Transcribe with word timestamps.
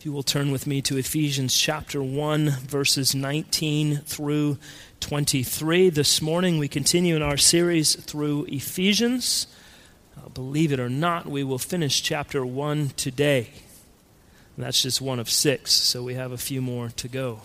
If 0.00 0.06
you 0.06 0.12
will 0.12 0.22
turn 0.22 0.50
with 0.50 0.66
me 0.66 0.80
to 0.80 0.96
Ephesians 0.96 1.54
chapter 1.54 2.02
1, 2.02 2.48
verses 2.48 3.14
19 3.14 3.98
through 3.98 4.56
23. 5.00 5.90
This 5.90 6.22
morning 6.22 6.56
we 6.56 6.68
continue 6.68 7.16
in 7.16 7.20
our 7.20 7.36
series 7.36 7.96
through 7.96 8.46
Ephesians. 8.48 9.46
Uh, 10.16 10.30
believe 10.30 10.72
it 10.72 10.80
or 10.80 10.88
not, 10.88 11.26
we 11.26 11.44
will 11.44 11.58
finish 11.58 12.02
chapter 12.02 12.46
1 12.46 12.92
today. 12.96 13.50
And 14.56 14.64
that's 14.64 14.80
just 14.80 15.02
one 15.02 15.18
of 15.18 15.28
six, 15.28 15.70
so 15.70 16.02
we 16.02 16.14
have 16.14 16.32
a 16.32 16.38
few 16.38 16.62
more 16.62 16.88
to 16.96 17.06
go. 17.06 17.42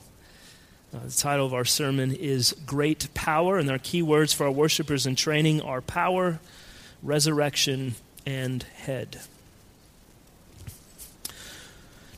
Uh, 0.94 1.00
the 1.08 1.12
title 1.12 1.46
of 1.46 1.54
our 1.54 1.66
sermon 1.66 2.14
is 2.14 2.56
Great 2.66 3.14
Power, 3.14 3.58
and 3.58 3.70
our 3.70 3.80
key 3.80 4.02
words 4.02 4.32
for 4.32 4.46
our 4.46 4.52
worshipers 4.52 5.06
in 5.06 5.18
training 5.18 5.60
are 5.60 5.82
power, 5.82 6.40
resurrection, 7.04 7.96
and 8.26 8.64
head. 8.64 9.20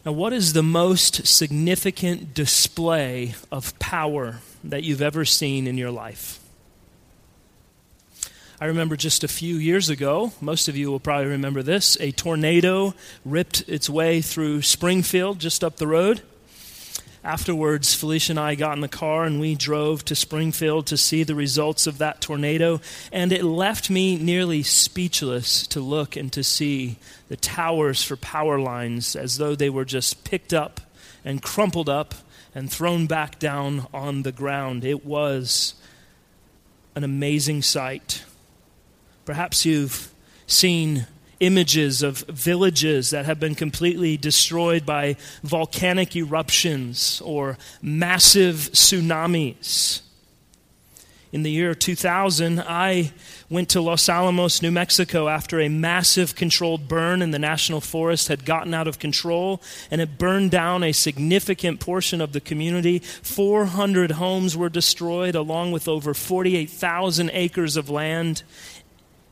Now, 0.08 0.14
what 0.14 0.32
is 0.32 0.54
the 0.54 0.64
most 0.64 1.27
significant 1.27 2.34
display 2.34 3.36
of 3.52 3.77
power 3.77 4.40
that 4.64 4.86
you've 4.86 5.02
ever 5.02 5.26
seen 5.26 5.68
in 5.68 5.77
your 5.77 5.91
life? 5.91 6.40
I 8.62 8.67
remember 8.67 8.95
just 8.95 9.26
a 9.26 9.28
few 9.28 9.58
years 9.58 9.90
ago, 9.90 10.31
most 10.40 10.70
of 10.70 10.78
you 10.78 10.90
will 10.91 11.02
probably 11.02 11.26
remember 11.26 11.62
this, 11.62 11.98
a 12.00 12.12
tornado 12.12 12.94
ripped 13.26 13.67
its 13.67 13.90
way 13.90 14.22
through 14.22 14.62
Springfield, 14.62 15.40
just 15.40 15.62
up 15.62 15.76
the 15.76 15.88
road. 15.88 16.22
Afterwards, 17.27 17.94
Felicia 17.94 18.31
and 18.31 18.40
I 18.40 18.55
got 18.55 18.77
in 18.77 18.80
the 18.80 18.88
car 18.88 19.26
and 19.26 19.38
we 19.38 19.54
drove 19.54 20.05
to 20.05 20.16
Springfield 20.16 20.88
to 20.88 20.95
see 20.95 21.23
the 21.23 21.36
results 21.36 21.86
of 21.86 21.98
that 21.98 22.22
tornado. 22.22 22.80
And 23.12 23.34
it 23.34 23.44
left 23.44 23.90
me 23.90 24.16
nearly 24.16 24.63
speechless 24.63 25.67
to 25.67 25.81
look 25.81 26.16
and 26.16 26.31
to 26.31 26.41
see 26.41 26.95
the 27.27 27.36
towers 27.36 28.02
for 28.02 28.16
power 28.16 28.58
lines 28.62 29.13
as 29.13 29.40
though 29.40 29.55
they 29.55 29.70
were 29.70 29.84
just 29.84 30.23
picked 30.23 30.53
up 30.53 30.80
and 31.26 31.41
crumpled 31.41 31.90
up 31.90 32.16
and 32.55 32.72
thrown 32.72 33.08
back 33.08 33.39
down 33.39 33.88
on 33.94 34.23
the 34.23 34.31
ground. 34.31 34.86
It 34.86 35.05
was 35.05 35.73
an 36.95 37.03
amazing 37.03 37.61
sight. 37.61 38.23
Perhaps 39.25 39.66
you've 39.66 40.14
seen 40.45 41.08
images 41.39 42.02
of 42.02 42.19
villages 42.19 43.11
that 43.11 43.25
have 43.25 43.39
been 43.39 43.55
completely 43.55 44.17
destroyed 44.17 44.85
by 44.85 45.16
volcanic 45.43 46.16
eruptions 46.16 47.21
or 47.23 47.57
massive 47.81 48.69
tsunamis. 48.73 50.02
In 51.33 51.43
the 51.43 51.52
year 51.52 51.75
2000, 51.75 52.61
I 52.61 53.11
went 53.49 53.69
to 53.69 53.81
Los 53.81 54.08
Alamos, 54.08 54.61
New 54.61 54.71
Mexico, 54.71 55.27
after 55.27 55.59
a 55.59 55.67
massive 55.67 56.35
controlled 56.35 56.88
burn 56.88 57.21
in 57.21 57.31
the 57.31 57.39
national 57.39 57.81
forest 57.81 58.30
had 58.30 58.45
gotten 58.45 58.73
out 58.73 58.88
of 58.88 58.97
control 58.97 59.61
and 59.91 59.99
it 59.99 60.17
burned 60.17 60.52
down 60.52 60.83
a 60.83 60.93
significant 60.93 61.81
portion 61.81 62.21
of 62.21 62.31
the 62.31 62.39
community. 62.39 62.99
400 62.99 64.11
homes 64.11 64.55
were 64.55 64.69
destroyed, 64.69 65.35
along 65.35 65.73
with 65.73 65.89
over 65.89 66.13
48,000 66.13 67.30
acres 67.33 67.75
of 67.75 67.89
land, 67.89 68.43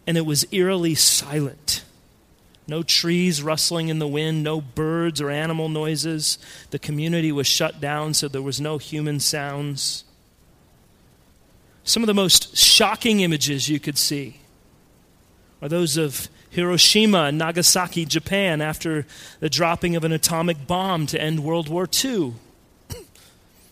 and 0.06 0.18
it 0.18 0.26
was 0.26 0.46
eerily 0.52 0.96
silent. 0.96 1.84
No 2.68 2.82
trees 2.82 3.44
rustling 3.44 3.90
in 3.90 4.00
the 4.00 4.08
wind, 4.08 4.44
no 4.44 4.60
birds 4.60 5.22
or 5.22 5.30
animal 5.30 5.70
noises. 5.70 6.40
The 6.72 6.80
community 6.80 7.32
was 7.32 7.48
shut 7.48 7.80
down, 7.80 8.14
so 8.16 8.28
there 8.28 8.42
was 8.42 8.60
no 8.60 8.78
human 8.78 9.20
sounds. 9.20 10.04
Some 11.84 12.02
of 12.02 12.08
the 12.08 12.16
most 12.16 12.58
shocking 12.58 13.20
images 13.20 13.70
you 13.70 13.80
could 13.80 13.98
see 13.98 14.40
are 15.62 15.70
those 15.70 15.98
of 15.98 16.28
Hiroshima 16.50 17.26
and 17.26 17.38
Nagasaki, 17.38 18.06
Japan, 18.06 18.62
after 18.62 19.06
the 19.40 19.50
dropping 19.50 19.96
of 19.96 20.04
an 20.04 20.12
atomic 20.12 20.66
bomb 20.66 21.06
to 21.08 21.22
end 21.22 21.42
World 21.42 21.70
War 21.70 21.88
II. 22.04 22.34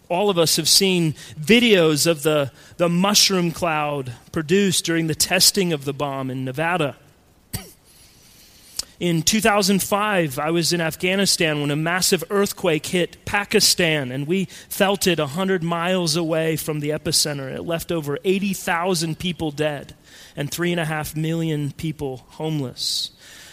All 0.09 0.29
of 0.29 0.37
us 0.37 0.57
have 0.57 0.67
seen 0.67 1.13
videos 1.39 2.05
of 2.05 2.21
the, 2.21 2.51
the 2.77 2.89
mushroom 2.89 3.51
cloud 3.51 4.13
produced 4.31 4.85
during 4.85 5.07
the 5.07 5.15
testing 5.15 5.73
of 5.73 5.85
the 5.85 5.93
bomb 5.93 6.29
in 6.29 6.45
Nevada. 6.45 6.97
In 8.99 9.23
2005, 9.23 10.37
I 10.37 10.51
was 10.51 10.71
in 10.71 10.79
Afghanistan 10.79 11.61
when 11.61 11.71
a 11.71 11.75
massive 11.75 12.23
earthquake 12.29 12.85
hit 12.85 13.25
Pakistan, 13.25 14.11
and 14.11 14.27
we 14.27 14.45
felt 14.69 15.07
it 15.07 15.19
100 15.19 15.63
miles 15.63 16.15
away 16.15 16.55
from 16.55 16.79
the 16.79 16.91
epicenter. 16.91 17.51
It 17.53 17.63
left 17.63 17.91
over 17.91 18.19
80,000 18.23 19.17
people 19.17 19.51
dead 19.51 19.95
and 20.35 20.51
3.5 20.51 21.15
million 21.15 21.71
people 21.71 22.25
homeless. 22.29 23.11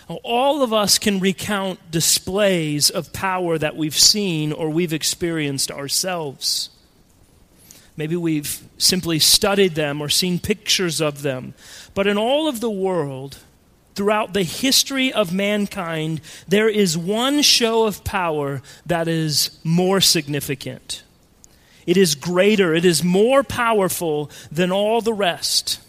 All 0.09 0.63
of 0.63 0.73
us 0.73 0.99
can 0.99 1.21
recount 1.21 1.91
displays 1.91 2.91
of 2.91 3.13
power 3.13 3.57
that 3.59 3.77
we've 3.77 3.99
seen 3.99 4.53
or 4.53 4.69
we've 4.69 4.93
experienced 4.93 5.71
ourselves. 5.71 6.71
Maybe 7.97 8.17
we've 8.17 8.63
simply 8.77 9.19
studied 9.21 9.75
them 9.75 10.01
or 10.01 10.09
seen 10.09 10.39
pictures 10.39 11.01
of 11.01 11.23
them. 11.23 11.55
But 11.95 12.07
in 12.07 12.19
all 12.19 12.49
of 12.49 12.61
the 12.61 12.71
world, 12.71 13.39
throughout 14.01 14.33
the 14.33 14.43
history 14.43 15.13
of 15.13 15.31
mankind, 15.31 16.23
there 16.49 16.71
is 16.71 16.97
one 16.97 17.43
show 17.43 17.87
of 17.87 18.03
power 18.03 18.63
that 18.87 19.07
is 19.07 19.61
more 19.63 20.01
significant. 20.01 21.03
It 21.87 21.99
is 21.99 22.15
greater, 22.15 22.75
it 22.75 22.87
is 22.87 23.05
more 23.05 23.43
powerful 23.43 24.31
than 24.51 24.73
all 24.73 25.03
the 25.03 25.13
rest. 25.13 25.81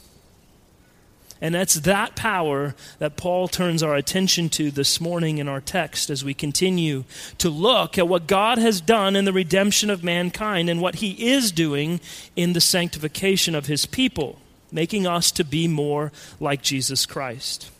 And 1.40 1.56
that's 1.56 1.76
that 1.76 2.18
power 2.18 2.76
that 3.00 3.16
Paul 3.16 3.48
turns 3.48 3.82
our 3.82 3.96
attention 3.96 4.50
to 4.50 4.72
this 4.72 5.00
morning 5.00 5.38
in 5.38 5.48
our 5.48 5.62
text 5.62 6.10
as 6.10 6.22
we 6.22 6.34
continue 6.34 7.06
to 7.38 7.50
look 7.50 7.98
at 7.98 8.10
what 8.10 8.28
God 8.28 8.58
has 8.58 8.82
done 8.82 9.16
in 9.16 9.24
the 9.24 9.32
redemption 9.32 9.90
of 9.90 10.04
mankind 10.04 10.70
and 10.70 10.82
what 10.82 10.96
he 10.96 11.30
is 11.32 11.50
doing 11.54 12.02
in 12.36 12.52
the 12.52 12.60
sanctification 12.60 13.56
of 13.56 13.68
his 13.68 13.86
people, 13.86 14.38
making 14.70 15.08
us 15.08 15.32
to 15.32 15.46
be 15.46 15.66
more 15.66 16.12
like 16.42 16.62
Jesus 16.62 17.06
Christ 17.06 17.72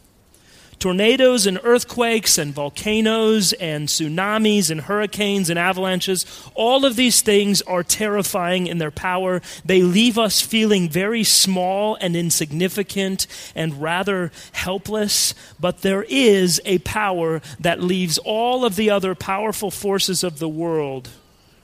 tornadoes 0.82 1.46
and 1.46 1.60
earthquakes 1.64 2.40
and 2.40 2.54
volcanoes 2.56 3.54
and 3.54 3.88
tsunamis 3.88 4.72
and 4.72 4.82
hurricanes 4.82 5.50
and 5.50 5.60
avalanches, 5.60 6.26
all 6.56 6.84
of 6.86 6.96
these 6.96 7.22
things 7.22 7.62
are 7.62 7.84
terrifying 7.84 8.66
in 8.66 8.80
their 8.80 8.92
power. 8.92 9.42
They 9.64 9.84
leave 9.84 10.18
us 10.18 10.42
feeling 10.42 10.90
very 10.90 11.24
small 11.24 11.96
and 12.02 12.16
insignificant 12.16 13.28
and 13.56 13.80
rather 13.80 14.32
helpless. 14.54 15.36
But 15.60 15.84
there 15.84 16.04
is 16.10 16.60
a 16.66 16.80
power 16.80 17.42
that 17.60 17.84
leaves 17.84 18.18
all 18.18 18.66
of 18.66 18.76
the 18.76 18.90
other 18.90 19.14
powerful 19.14 19.70
forces 19.70 20.24
of 20.24 20.40
the 20.40 20.50
world 20.50 21.10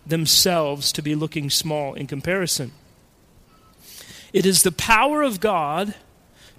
themselves 0.05 0.91
to 0.93 1.01
be 1.01 1.15
looking 1.15 1.49
small 1.49 1.95
in 1.95 2.05
comparison. 2.05 2.71
It 4.31 4.45
is 4.45 4.61
the 4.61 4.71
power 4.71 5.23
of 5.23 5.39
God 5.39 5.95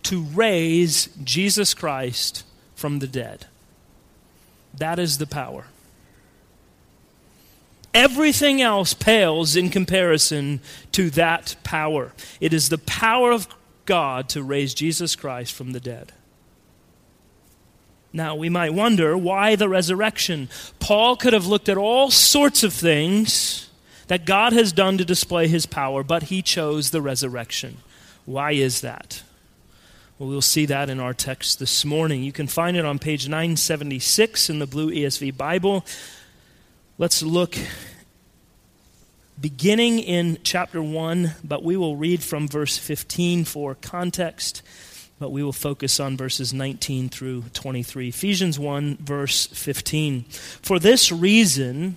to 0.03 0.23
raise 0.23 1.09
Jesus 1.23 1.73
Christ 1.73 2.45
from 2.78 3.00
the 3.00 3.09
dead. 3.09 3.47
That 4.72 5.00
is 5.00 5.19
the 5.19 5.27
power. 5.27 5.65
Everything 7.93 8.62
else 8.62 8.94
pales 8.94 9.56
in 9.56 9.69
comparison 9.69 10.61
to 10.93 11.11
that 11.11 11.56
power. 11.65 12.12
It 12.41 12.53
is 12.53 12.69
the 12.69 12.78
power 12.78 13.33
of 13.33 13.49
God 13.84 14.28
to 14.28 14.44
raise 14.44 14.75
Jesus 14.75 15.16
Christ 15.16 15.53
from 15.53 15.72
the 15.72 15.81
dead. 15.81 16.12
Now, 18.12 18.37
we 18.37 18.49
might 18.49 18.72
wonder 18.72 19.19
why 19.19 19.56
the 19.56 19.69
resurrection? 19.69 20.49
Paul 20.78 21.16
could 21.16 21.33
have 21.33 21.47
looked 21.47 21.69
at 21.69 21.77
all 21.77 22.12
sorts 22.12 22.62
of 22.62 22.72
things 22.72 23.71
that 24.06 24.25
God 24.25 24.53
has 24.53 24.71
done 24.71 24.99
to 24.99 25.05
display 25.05 25.49
his 25.49 25.66
power, 25.66 26.05
but 26.05 26.25
he 26.25 26.43
chose 26.43 26.91
the 26.91 27.03
resurrection. 27.03 27.78
Why 28.25 28.53
is 28.53 28.83
that? 28.83 29.25
Well, 30.19 30.29
we'll 30.29 30.43
see 30.43 30.67
that 30.67 30.91
in 30.91 30.99
our 30.99 31.15
text 31.15 31.61
this 31.61 31.84
morning. 31.84 32.25
You 32.25 32.33
can 32.33 32.49
find 32.49 32.77
it 32.77 32.84
on 32.84 32.99
page 32.99 33.29
976 33.29 34.51
in 34.51 34.59
the 34.59 34.67
Blue 34.67 34.91
ESV 34.91 35.37
Bible. 35.37 35.87
Let's 36.98 37.22
look 37.22 37.57
beginning 39.41 40.01
in 40.01 40.39
chapter 40.42 40.83
1, 40.83 41.37
but 41.45 41.63
we 41.63 41.77
will 41.77 41.95
read 41.95 42.21
from 42.21 42.48
verse 42.48 42.77
15 42.77 43.45
for 43.45 43.77
context, 43.77 44.63
but 45.21 45.31
we 45.31 45.45
will 45.45 45.53
focus 45.53 46.01
on 46.01 46.16
verses 46.16 46.53
19 46.53 47.10
through 47.10 47.45
23. 47.53 48.09
Ephesians 48.09 48.59
1, 48.59 48.97
verse 48.97 49.47
15. 49.47 50.25
For 50.25 50.81
this 50.81 51.13
reason, 51.13 51.97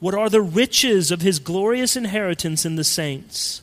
What 0.00 0.14
are 0.14 0.30
the 0.30 0.42
riches 0.42 1.10
of 1.10 1.20
his 1.20 1.38
glorious 1.38 1.94
inheritance 1.94 2.64
in 2.64 2.76
the 2.76 2.84
saints? 2.84 3.62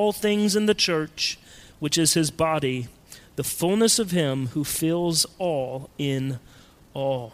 all 0.01 0.11
things 0.11 0.55
in 0.55 0.65
the 0.65 0.73
church, 0.73 1.37
which 1.79 1.95
is 1.95 2.15
his 2.15 2.31
body, 2.31 2.87
the 3.35 3.43
fullness 3.43 3.99
of 3.99 4.09
him 4.09 4.47
who 4.47 4.63
fills 4.63 5.27
all 5.37 5.91
in 5.99 6.39
all. 6.95 7.33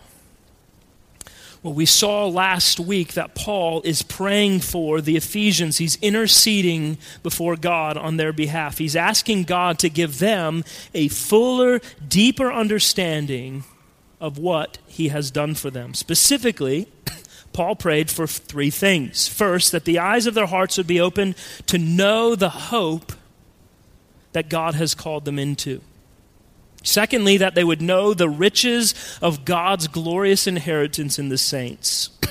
Well, 1.64 1.74
we 1.74 1.86
saw 1.86 2.28
last 2.28 2.78
week 2.78 3.14
that 3.14 3.36
Paul 3.36 3.82
is 3.84 4.02
praying 4.02 4.60
for 4.60 5.00
the 5.00 5.16
Ephesians. 5.16 5.78
He's 5.78 5.98
interceding 6.02 6.98
before 7.24 7.56
God 7.56 7.96
on 7.96 8.18
their 8.18 8.34
behalf. 8.34 8.80
He's 8.80 8.98
asking 8.98 9.44
God 9.44 9.80
to 9.80 9.90
give 9.90 10.20
them 10.20 10.66
a 10.94 11.08
fuller, 11.08 11.80
deeper 12.06 12.52
understanding 12.52 13.64
of 14.20 14.38
what 14.38 14.78
he 14.88 15.08
has 15.08 15.32
done 15.32 15.56
for 15.56 15.70
them. 15.70 15.94
Specifically, 15.94 16.90
Paul 17.58 17.76
prayed 17.76 18.12
for 18.12 18.28
three 18.28 18.70
things. 18.70 19.28
First, 19.28 19.72
that 19.72 19.84
the 19.84 19.98
eyes 19.98 20.28
of 20.28 20.36
their 20.36 20.46
hearts 20.46 20.78
would 20.78 20.86
be 20.86 21.02
opened 21.02 21.34
to 21.66 21.80
know 21.80 22.36
the 22.36 22.50
hope 22.50 23.14
that 24.34 24.48
God 24.48 24.76
has 24.76 24.94
called 24.94 25.26
them 25.26 25.40
into. 25.40 25.82
Secondly, 26.84 27.36
that 27.38 27.56
they 27.56 27.64
would 27.64 27.82
know 27.82 28.14
the 28.14 28.30
riches 28.30 28.94
of 29.24 29.44
God's 29.44 29.88
glorious 29.88 30.46
inheritance 30.46 31.18
in 31.18 31.30
the 31.30 31.38
saints. 31.40 32.12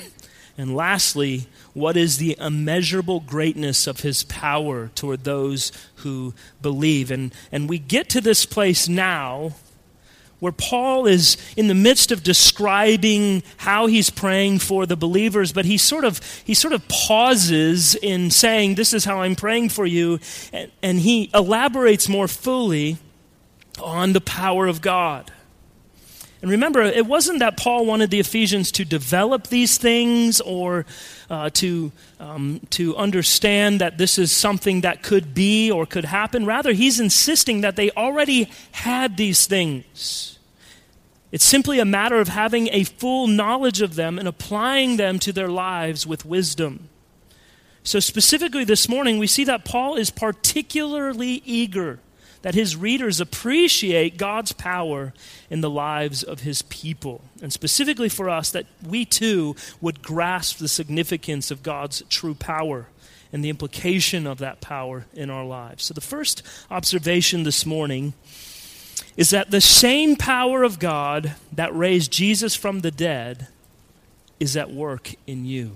And 0.58 0.74
lastly, 0.76 1.48
what 1.74 1.98
is 1.98 2.16
the 2.16 2.34
immeasurable 2.40 3.20
greatness 3.20 3.86
of 3.86 4.00
his 4.00 4.22
power 4.22 4.90
toward 4.94 5.24
those 5.24 5.70
who 5.96 6.34
believe? 6.62 7.10
And, 7.10 7.34
and 7.52 7.68
we 7.68 7.78
get 7.78 8.08
to 8.10 8.22
this 8.22 8.46
place 8.46 8.88
now 8.88 9.52
where 10.40 10.52
Paul 10.52 11.06
is 11.06 11.36
in 11.56 11.68
the 11.68 11.74
midst 11.74 12.12
of 12.12 12.22
describing 12.22 13.42
how 13.58 13.86
he's 13.86 14.10
praying 14.10 14.58
for 14.58 14.86
the 14.86 14.96
believers, 14.96 15.52
but 15.52 15.64
he 15.64 15.78
sort 15.78 16.04
of, 16.04 16.20
he 16.44 16.54
sort 16.54 16.72
of 16.72 16.86
pauses 16.88 17.94
in 17.94 18.30
saying, 18.30 18.74
This 18.74 18.92
is 18.92 19.04
how 19.04 19.22
I'm 19.22 19.34
praying 19.34 19.70
for 19.70 19.86
you, 19.86 20.20
and, 20.52 20.70
and 20.82 21.00
he 21.00 21.30
elaborates 21.32 22.08
more 22.08 22.28
fully 22.28 22.98
on 23.80 24.12
the 24.12 24.20
power 24.20 24.66
of 24.66 24.80
God. 24.80 25.32
And 26.46 26.52
remember, 26.52 26.80
it 26.82 27.06
wasn't 27.06 27.40
that 27.40 27.56
Paul 27.56 27.86
wanted 27.86 28.12
the 28.12 28.20
Ephesians 28.20 28.70
to 28.70 28.84
develop 28.84 29.48
these 29.48 29.78
things 29.78 30.40
or 30.40 30.86
uh, 31.28 31.50
to, 31.54 31.90
um, 32.20 32.60
to 32.70 32.96
understand 32.96 33.80
that 33.80 33.98
this 33.98 34.16
is 34.16 34.30
something 34.30 34.82
that 34.82 35.02
could 35.02 35.34
be 35.34 35.72
or 35.72 35.86
could 35.86 36.04
happen. 36.04 36.46
Rather, 36.46 36.72
he's 36.72 37.00
insisting 37.00 37.62
that 37.62 37.74
they 37.74 37.90
already 37.90 38.48
had 38.70 39.16
these 39.16 39.46
things. 39.46 40.38
It's 41.32 41.44
simply 41.44 41.80
a 41.80 41.84
matter 41.84 42.20
of 42.20 42.28
having 42.28 42.68
a 42.70 42.84
full 42.84 43.26
knowledge 43.26 43.80
of 43.80 43.96
them 43.96 44.16
and 44.16 44.28
applying 44.28 44.98
them 44.98 45.18
to 45.18 45.32
their 45.32 45.48
lives 45.48 46.06
with 46.06 46.24
wisdom. 46.24 46.90
So, 47.82 47.98
specifically 47.98 48.62
this 48.62 48.88
morning, 48.88 49.18
we 49.18 49.26
see 49.26 49.42
that 49.42 49.64
Paul 49.64 49.96
is 49.96 50.10
particularly 50.10 51.42
eager 51.44 51.98
that 52.46 52.54
his 52.54 52.76
readers 52.76 53.20
appreciate 53.20 54.16
God's 54.16 54.52
power 54.52 55.12
in 55.50 55.62
the 55.62 55.68
lives 55.68 56.22
of 56.22 56.42
his 56.42 56.62
people. 56.62 57.22
And 57.42 57.52
specifically 57.52 58.08
for 58.08 58.30
us, 58.30 58.52
that 58.52 58.66
we 58.88 59.04
too 59.04 59.56
would 59.80 60.00
grasp 60.00 60.58
the 60.58 60.68
significance 60.68 61.50
of 61.50 61.64
God's 61.64 62.04
true 62.08 62.36
power 62.36 62.86
and 63.32 63.44
the 63.44 63.48
implication 63.48 64.28
of 64.28 64.38
that 64.38 64.60
power 64.60 65.06
in 65.12 65.28
our 65.28 65.44
lives. 65.44 65.86
So, 65.86 65.94
the 65.94 66.00
first 66.00 66.44
observation 66.70 67.42
this 67.42 67.66
morning 67.66 68.14
is 69.16 69.30
that 69.30 69.50
the 69.50 69.60
same 69.60 70.14
power 70.14 70.62
of 70.62 70.78
God 70.78 71.34
that 71.50 71.74
raised 71.74 72.12
Jesus 72.12 72.54
from 72.54 72.82
the 72.82 72.92
dead 72.92 73.48
is 74.38 74.56
at 74.56 74.70
work 74.70 75.14
in 75.26 75.46
you. 75.46 75.72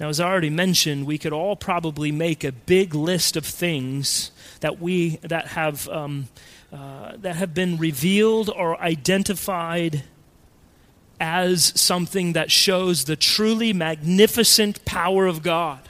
Now, 0.00 0.08
as 0.08 0.18
I 0.18 0.30
already 0.30 0.50
mentioned, 0.50 1.04
we 1.04 1.18
could 1.18 1.34
all 1.34 1.54
probably 1.56 2.10
make 2.10 2.42
a 2.42 2.52
big 2.52 2.94
list 2.94 3.36
of 3.36 3.44
things 3.44 4.30
that 4.60 4.80
we 4.80 5.16
that 5.16 5.48
have 5.48 5.86
um, 5.90 6.28
uh, 6.72 7.12
that 7.18 7.36
have 7.36 7.52
been 7.52 7.76
revealed 7.76 8.48
or 8.48 8.80
identified 8.80 10.04
as 11.20 11.78
something 11.78 12.32
that 12.32 12.50
shows 12.50 13.04
the 13.04 13.14
truly 13.14 13.74
magnificent 13.74 14.82
power 14.86 15.26
of 15.26 15.42
God. 15.42 15.80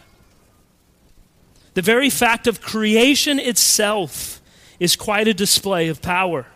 The 1.74 1.82
very 1.82 2.10
fact 2.10 2.48
of 2.48 2.60
creation 2.60 3.38
itself 3.38 4.40
is 4.80 4.96
quite 4.96 5.28
a 5.28 5.34
display 5.34 5.86
of 5.86 6.02
power. 6.02 6.46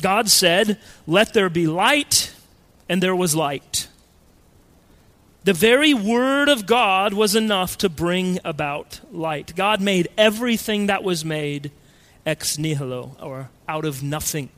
God 0.00 0.30
said, 0.30 0.78
Let 1.04 1.34
there 1.34 1.50
be 1.50 1.66
light, 1.66 2.32
and 2.88 3.02
there 3.02 3.16
was 3.16 3.34
light. 3.34 3.88
The 5.44 5.52
very 5.52 5.92
word 5.92 6.48
of 6.48 6.64
God 6.64 7.12
was 7.12 7.34
enough 7.34 7.76
to 7.78 7.90
bring 7.90 8.40
about 8.44 9.00
light. 9.12 9.54
God 9.54 9.82
made 9.82 10.08
everything 10.16 10.86
that 10.86 11.04
was 11.04 11.22
made 11.22 11.70
ex 12.24 12.56
nihilo, 12.56 13.16
or 13.20 13.50
out 13.68 13.84
of 13.84 14.02
nothing. 14.02 14.48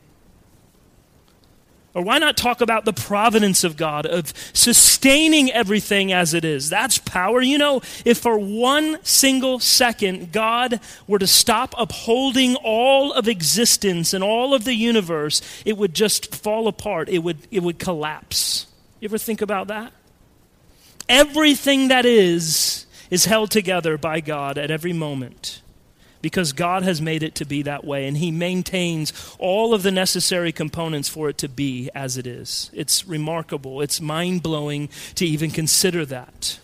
Or 1.93 2.03
why 2.03 2.19
not 2.19 2.37
talk 2.37 2.61
about 2.61 2.85
the 2.85 2.93
providence 2.93 3.63
of 3.63 3.75
God, 3.75 4.05
of 4.05 4.31
sustaining 4.53 5.51
everything 5.51 6.13
as 6.13 6.33
it 6.33 6.45
is? 6.45 6.69
That's 6.69 6.99
power. 6.99 7.41
You 7.41 7.57
know, 7.57 7.81
if 8.05 8.19
for 8.19 8.37
one 8.37 9.03
single 9.03 9.59
second 9.59 10.31
God 10.31 10.79
were 11.07 11.19
to 11.19 11.27
stop 11.27 11.73
upholding 11.77 12.55
all 12.55 13.11
of 13.11 13.27
existence 13.27 14.13
and 14.13 14.23
all 14.23 14.53
of 14.53 14.63
the 14.63 14.75
universe, 14.75 15.41
it 15.65 15.77
would 15.77 15.93
just 15.93 16.35
fall 16.35 16.67
apart. 16.67 17.09
It 17.09 17.19
would, 17.19 17.39
it 17.49 17.63
would 17.63 17.79
collapse. 17.79 18.67
You 18.99 19.09
ever 19.09 19.17
think 19.17 19.41
about 19.41 19.67
that? 19.67 19.91
Everything 21.09 21.87
that 21.87 22.05
is, 22.05 22.85
is 23.09 23.25
held 23.25 23.51
together 23.51 23.97
by 23.97 24.19
God 24.19 24.57
at 24.57 24.71
every 24.71 24.93
moment 24.93 25.61
because 26.21 26.51
God 26.51 26.83
has 26.83 27.01
made 27.01 27.23
it 27.23 27.35
to 27.35 27.45
be 27.45 27.61
that 27.61 27.85
way, 27.85 28.07
and 28.07 28.17
He 28.17 28.31
maintains 28.31 29.13
all 29.39 29.73
of 29.73 29.83
the 29.83 29.91
necessary 29.91 30.51
components 30.51 31.07
for 31.07 31.29
it 31.29 31.37
to 31.39 31.47
be 31.47 31.89
as 31.95 32.17
it 32.17 32.27
is. 32.27 32.69
It's 32.73 33.07
remarkable. 33.07 33.81
It's 33.81 34.01
mind 34.01 34.43
blowing 34.43 34.89
to 35.15 35.25
even 35.25 35.51
consider 35.51 36.05
that. 36.05 36.59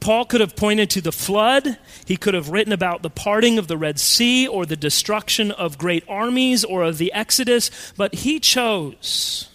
Paul 0.00 0.26
could 0.26 0.40
have 0.40 0.54
pointed 0.54 0.90
to 0.90 1.00
the 1.00 1.12
flood. 1.12 1.78
He 2.06 2.16
could 2.16 2.34
have 2.34 2.50
written 2.50 2.72
about 2.72 3.02
the 3.02 3.10
parting 3.10 3.58
of 3.58 3.68
the 3.68 3.76
Red 3.76 3.98
Sea 3.98 4.46
or 4.46 4.64
the 4.64 4.76
destruction 4.76 5.50
of 5.50 5.78
great 5.78 6.04
armies 6.08 6.64
or 6.64 6.84
of 6.84 6.98
the 6.98 7.12
Exodus, 7.12 7.92
but 7.96 8.14
he 8.14 8.38
chose 8.38 9.48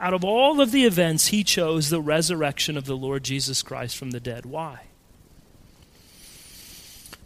out 0.00 0.14
of 0.14 0.24
all 0.24 0.60
of 0.60 0.72
the 0.72 0.84
events, 0.84 1.28
he 1.28 1.44
chose 1.44 1.90
the 1.90 2.00
resurrection 2.00 2.76
of 2.76 2.86
the 2.86 2.96
Lord 2.96 3.22
Jesus 3.22 3.62
Christ 3.62 3.96
from 3.96 4.10
the 4.12 4.20
dead. 4.20 4.46
Why? 4.46 4.86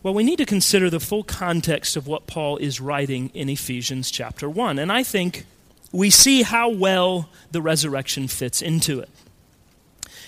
Well, 0.03 0.13
we 0.13 0.25
need 0.25 0.39
to 0.39 0.45
consider 0.45 0.91
the 0.91 1.01
full 1.01 1.25
context 1.25 1.97
of 1.97 2.07
what 2.07 2.27
Paul 2.27 2.59
is 2.59 2.81
writing 2.81 3.31
in 3.33 3.49
Ephesians 3.49 4.11
chapter 4.11 4.51
1. 4.51 4.79
And 4.79 4.93
I 4.93 5.03
think 5.03 5.47
we 5.93 6.11
see 6.11 6.43
how 6.43 6.69
well 6.69 7.31
the 7.53 7.63
resurrection 7.63 8.29
fits 8.29 8.61
into 8.61 8.99
it. 9.01 9.09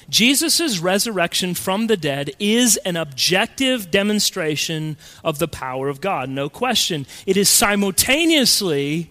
Jesus' 0.08 0.78
resurrection 0.78 1.54
from 1.54 1.88
the 1.88 1.96
dead 1.96 2.30
is 2.38 2.76
an 2.78 2.96
objective 2.96 3.90
demonstration 3.90 4.96
of 5.24 5.40
the 5.40 5.48
power 5.48 5.88
of 5.88 6.00
God, 6.00 6.30
no 6.30 6.48
question. 6.48 7.06
It 7.26 7.36
is 7.36 7.48
simultaneously 7.48 9.10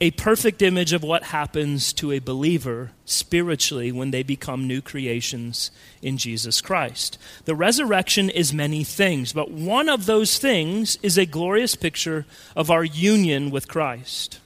a 0.00 0.10
perfect 0.12 0.60
image 0.60 0.92
of 0.92 1.02
what 1.02 1.24
happens 1.24 1.92
to 1.94 2.12
a 2.12 2.18
believer 2.18 2.90
spiritually 3.06 3.90
when 3.90 4.10
they 4.10 4.22
become 4.22 4.66
new 4.66 4.82
creations 4.82 5.70
in 6.02 6.18
Jesus 6.18 6.60
Christ. 6.60 7.16
The 7.46 7.54
resurrection 7.54 8.28
is 8.28 8.52
many 8.52 8.84
things, 8.84 9.32
but 9.32 9.50
one 9.50 9.88
of 9.88 10.04
those 10.04 10.38
things 10.38 10.98
is 11.02 11.16
a 11.16 11.24
glorious 11.24 11.74
picture 11.74 12.26
of 12.54 12.70
our 12.70 12.84
union 12.84 13.50
with 13.50 13.68
Christ. 13.68 14.38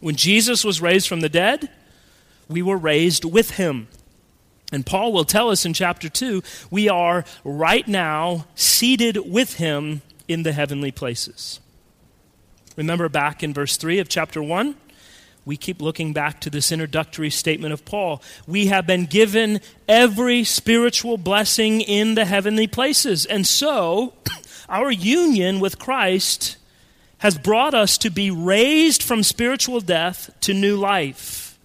When 0.00 0.16
Jesus 0.16 0.64
was 0.64 0.80
raised 0.80 1.08
from 1.08 1.20
the 1.20 1.28
dead, 1.28 1.70
we 2.48 2.60
were 2.60 2.76
raised 2.76 3.24
with 3.24 3.52
him. 3.52 3.86
And 4.72 4.84
Paul 4.84 5.12
will 5.12 5.24
tell 5.24 5.50
us 5.50 5.64
in 5.64 5.74
chapter 5.74 6.08
2 6.08 6.42
we 6.70 6.88
are 6.88 7.24
right 7.44 7.86
now 7.86 8.46
seated 8.56 9.30
with 9.30 9.54
him 9.54 10.02
in 10.26 10.42
the 10.42 10.52
heavenly 10.52 10.90
places. 10.90 11.60
Remember 12.76 13.08
back 13.08 13.42
in 13.42 13.52
verse 13.52 13.76
3 13.76 13.98
of 13.98 14.08
chapter 14.08 14.42
1? 14.42 14.76
we 15.46 15.56
keep 15.56 15.80
looking 15.80 16.12
back 16.12 16.40
to 16.40 16.50
this 16.50 16.72
introductory 16.72 17.30
statement 17.30 17.72
of 17.72 17.84
Paul. 17.84 18.20
We 18.46 18.66
have 18.66 18.86
been 18.86 19.06
given 19.06 19.60
every 19.88 20.42
spiritual 20.42 21.16
blessing 21.16 21.80
in 21.80 22.16
the 22.16 22.24
heavenly 22.24 22.66
places. 22.66 23.24
And 23.24 23.46
so, 23.46 24.12
our 24.68 24.90
union 24.90 25.60
with 25.60 25.78
Christ 25.78 26.56
has 27.18 27.38
brought 27.38 27.74
us 27.74 27.96
to 27.98 28.10
be 28.10 28.30
raised 28.30 29.02
from 29.02 29.22
spiritual 29.22 29.80
death 29.80 30.30
to 30.40 30.52
new 30.52 30.76
life. 30.76 31.58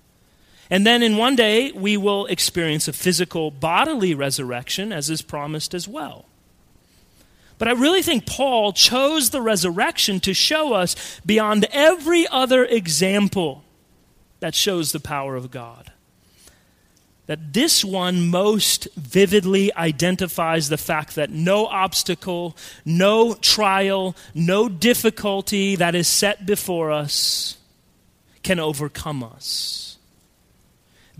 And 0.69 0.85
then 0.85 1.01
in 1.01 1.17
one 1.17 1.35
day, 1.35 1.71
we 1.71 1.97
will 1.97 2.27
experience 2.27 2.87
a 2.87 2.93
physical 2.93 3.51
bodily 3.51 4.13
resurrection, 4.13 4.93
as 4.93 5.09
is 5.09 5.23
promised 5.23 5.73
as 5.73 5.87
well. 5.87 6.25
But 7.61 7.67
I 7.67 7.73
really 7.73 8.01
think 8.01 8.25
Paul 8.25 8.73
chose 8.73 9.29
the 9.29 9.39
resurrection 9.39 10.19
to 10.21 10.33
show 10.33 10.73
us 10.73 11.21
beyond 11.23 11.67
every 11.71 12.25
other 12.27 12.65
example 12.65 13.63
that 14.39 14.55
shows 14.55 14.93
the 14.93 14.99
power 14.99 15.35
of 15.35 15.51
God. 15.51 15.91
That 17.27 17.53
this 17.53 17.85
one 17.85 18.29
most 18.29 18.87
vividly 18.95 19.71
identifies 19.75 20.69
the 20.69 20.77
fact 20.77 21.13
that 21.13 21.29
no 21.29 21.67
obstacle, 21.67 22.57
no 22.83 23.35
trial, 23.35 24.15
no 24.33 24.67
difficulty 24.67 25.75
that 25.75 25.93
is 25.93 26.07
set 26.07 26.47
before 26.47 26.89
us 26.89 27.57
can 28.41 28.59
overcome 28.59 29.23
us. 29.23 29.90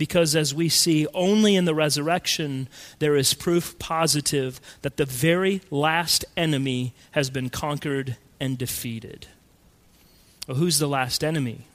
Because 0.02 0.36
as 0.36 0.52
we 0.52 0.68
see 0.68 1.06
only 1.14 1.56
in 1.56 1.66
the 1.66 1.76
resurrection, 1.76 2.68
there 2.98 3.16
is 3.16 3.36
proof 3.36 3.78
positive 3.78 4.60
that 4.82 4.98
the 4.98 5.06
very 5.06 5.62
last 5.70 6.26
enemy 6.36 6.96
has 7.12 7.30
been 7.30 7.52
conquered 7.52 8.18
and 8.40 8.58
defeated. 8.58 9.28
Well, 10.48 10.58
who's 10.58 10.80
the 10.80 10.88
last 10.88 11.24
enemy? 11.24 11.68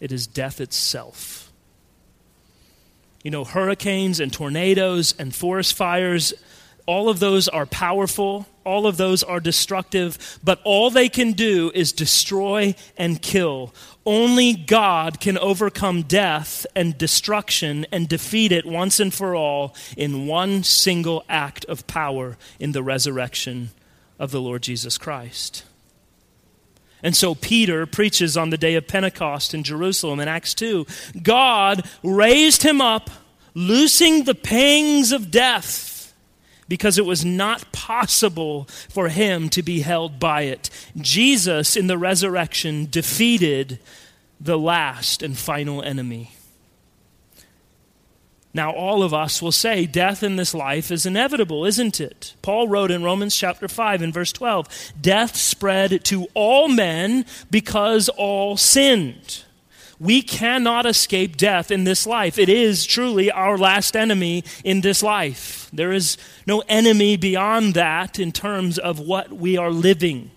it 0.00 0.12
is 0.12 0.26
death 0.26 0.62
itself. 0.62 1.52
You 3.22 3.30
know, 3.30 3.44
hurricanes 3.44 4.18
and 4.18 4.32
tornadoes 4.32 5.14
and 5.18 5.34
forest 5.34 5.74
fires, 5.74 6.32
all 6.86 7.10
of 7.10 7.20
those 7.20 7.48
are 7.48 7.66
powerful, 7.66 8.46
all 8.66 8.86
of 8.86 8.96
those 8.96 9.22
are 9.22 9.40
destructive, 9.40 10.38
but 10.42 10.60
all 10.64 10.90
they 10.90 11.08
can 11.08 11.32
do 11.32 11.70
is 11.74 11.92
destroy 11.92 12.74
and 12.98 13.22
kill. 13.22 13.72
Only 14.04 14.54
God 14.54 15.20
can 15.20 15.38
overcome 15.38 16.02
death 16.02 16.66
and 16.74 16.98
destruction 16.98 17.86
and 17.92 18.08
defeat 18.08 18.52
it 18.52 18.66
once 18.66 19.00
and 19.00 19.14
for 19.14 19.34
all 19.34 19.74
in 19.96 20.26
one 20.26 20.64
single 20.64 21.24
act 21.28 21.64
of 21.66 21.86
power 21.86 22.36
in 22.58 22.72
the 22.72 22.82
resurrection 22.82 23.70
of 24.18 24.32
the 24.32 24.40
Lord 24.40 24.62
Jesus 24.62 24.98
Christ. 24.98 25.64
And 27.02 27.16
so 27.16 27.34
Peter 27.36 27.86
preaches 27.86 28.36
on 28.36 28.50
the 28.50 28.58
day 28.58 28.74
of 28.74 28.88
Pentecost 28.88 29.54
in 29.54 29.62
Jerusalem 29.62 30.18
in 30.18 30.26
Acts 30.26 30.54
2. 30.54 30.86
God 31.22 31.88
raised 32.02 32.64
him 32.64 32.80
up, 32.80 33.10
loosing 33.54 34.24
the 34.24 34.34
pangs 34.34 35.12
of 35.12 35.30
death, 35.30 35.95
because 36.68 36.98
it 36.98 37.06
was 37.06 37.24
not 37.24 37.70
possible 37.72 38.64
for 38.88 39.08
him 39.08 39.48
to 39.50 39.62
be 39.62 39.80
held 39.80 40.18
by 40.18 40.42
it. 40.42 40.70
Jesus, 40.96 41.76
in 41.76 41.86
the 41.86 41.98
resurrection, 41.98 42.88
defeated 42.90 43.78
the 44.40 44.58
last 44.58 45.22
and 45.22 45.36
final 45.36 45.82
enemy. 45.82 46.32
Now, 48.56 48.70
all 48.70 49.02
of 49.02 49.12
us 49.12 49.42
will 49.42 49.52
say 49.52 49.84
death 49.84 50.22
in 50.22 50.36
this 50.36 50.54
life 50.54 50.90
is 50.90 51.04
inevitable, 51.04 51.66
isn't 51.66 52.00
it? 52.00 52.34
Paul 52.40 52.68
wrote 52.68 52.90
in 52.90 53.04
Romans 53.04 53.36
chapter 53.36 53.68
5 53.68 54.00
and 54.00 54.14
verse 54.14 54.32
12 54.32 54.92
Death 54.98 55.36
spread 55.36 56.02
to 56.04 56.26
all 56.32 56.66
men 56.66 57.26
because 57.50 58.08
all 58.08 58.56
sinned. 58.56 59.44
We 59.98 60.20
cannot 60.20 60.84
escape 60.84 61.36
death 61.36 61.70
in 61.70 61.84
this 61.84 62.06
life. 62.06 62.38
It 62.38 62.48
is 62.48 62.84
truly 62.84 63.30
our 63.30 63.56
last 63.56 63.96
enemy 63.96 64.44
in 64.62 64.82
this 64.82 65.02
life. 65.02 65.70
There 65.72 65.92
is 65.92 66.18
no 66.46 66.62
enemy 66.68 67.16
beyond 67.16 67.74
that 67.74 68.18
in 68.18 68.32
terms 68.32 68.78
of 68.78 69.00
what 69.00 69.32
we 69.32 69.56
are 69.56 69.70
living. 69.70 70.30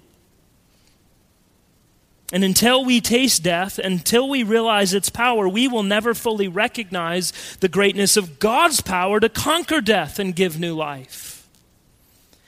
And 2.32 2.44
until 2.44 2.86
we 2.86 3.02
taste 3.02 3.44
death, 3.44 3.80
until 3.80 4.30
we 4.30 4.44
realize 4.44 4.94
its 4.94 5.10
power, 5.10 5.50
we 5.50 5.68
will 5.68 5.84
never 5.84 6.14
fully 6.14 6.48
recognize 6.48 7.34
the 7.60 7.68
greatness 7.68 8.18
of 8.18 8.40
God's 8.40 8.82
power 8.82 9.20
to 9.20 9.30
conquer 9.30 9.82
death 9.82 10.20
and 10.20 10.36
give 10.36 10.60
new 10.60 10.76
life. 10.76 11.48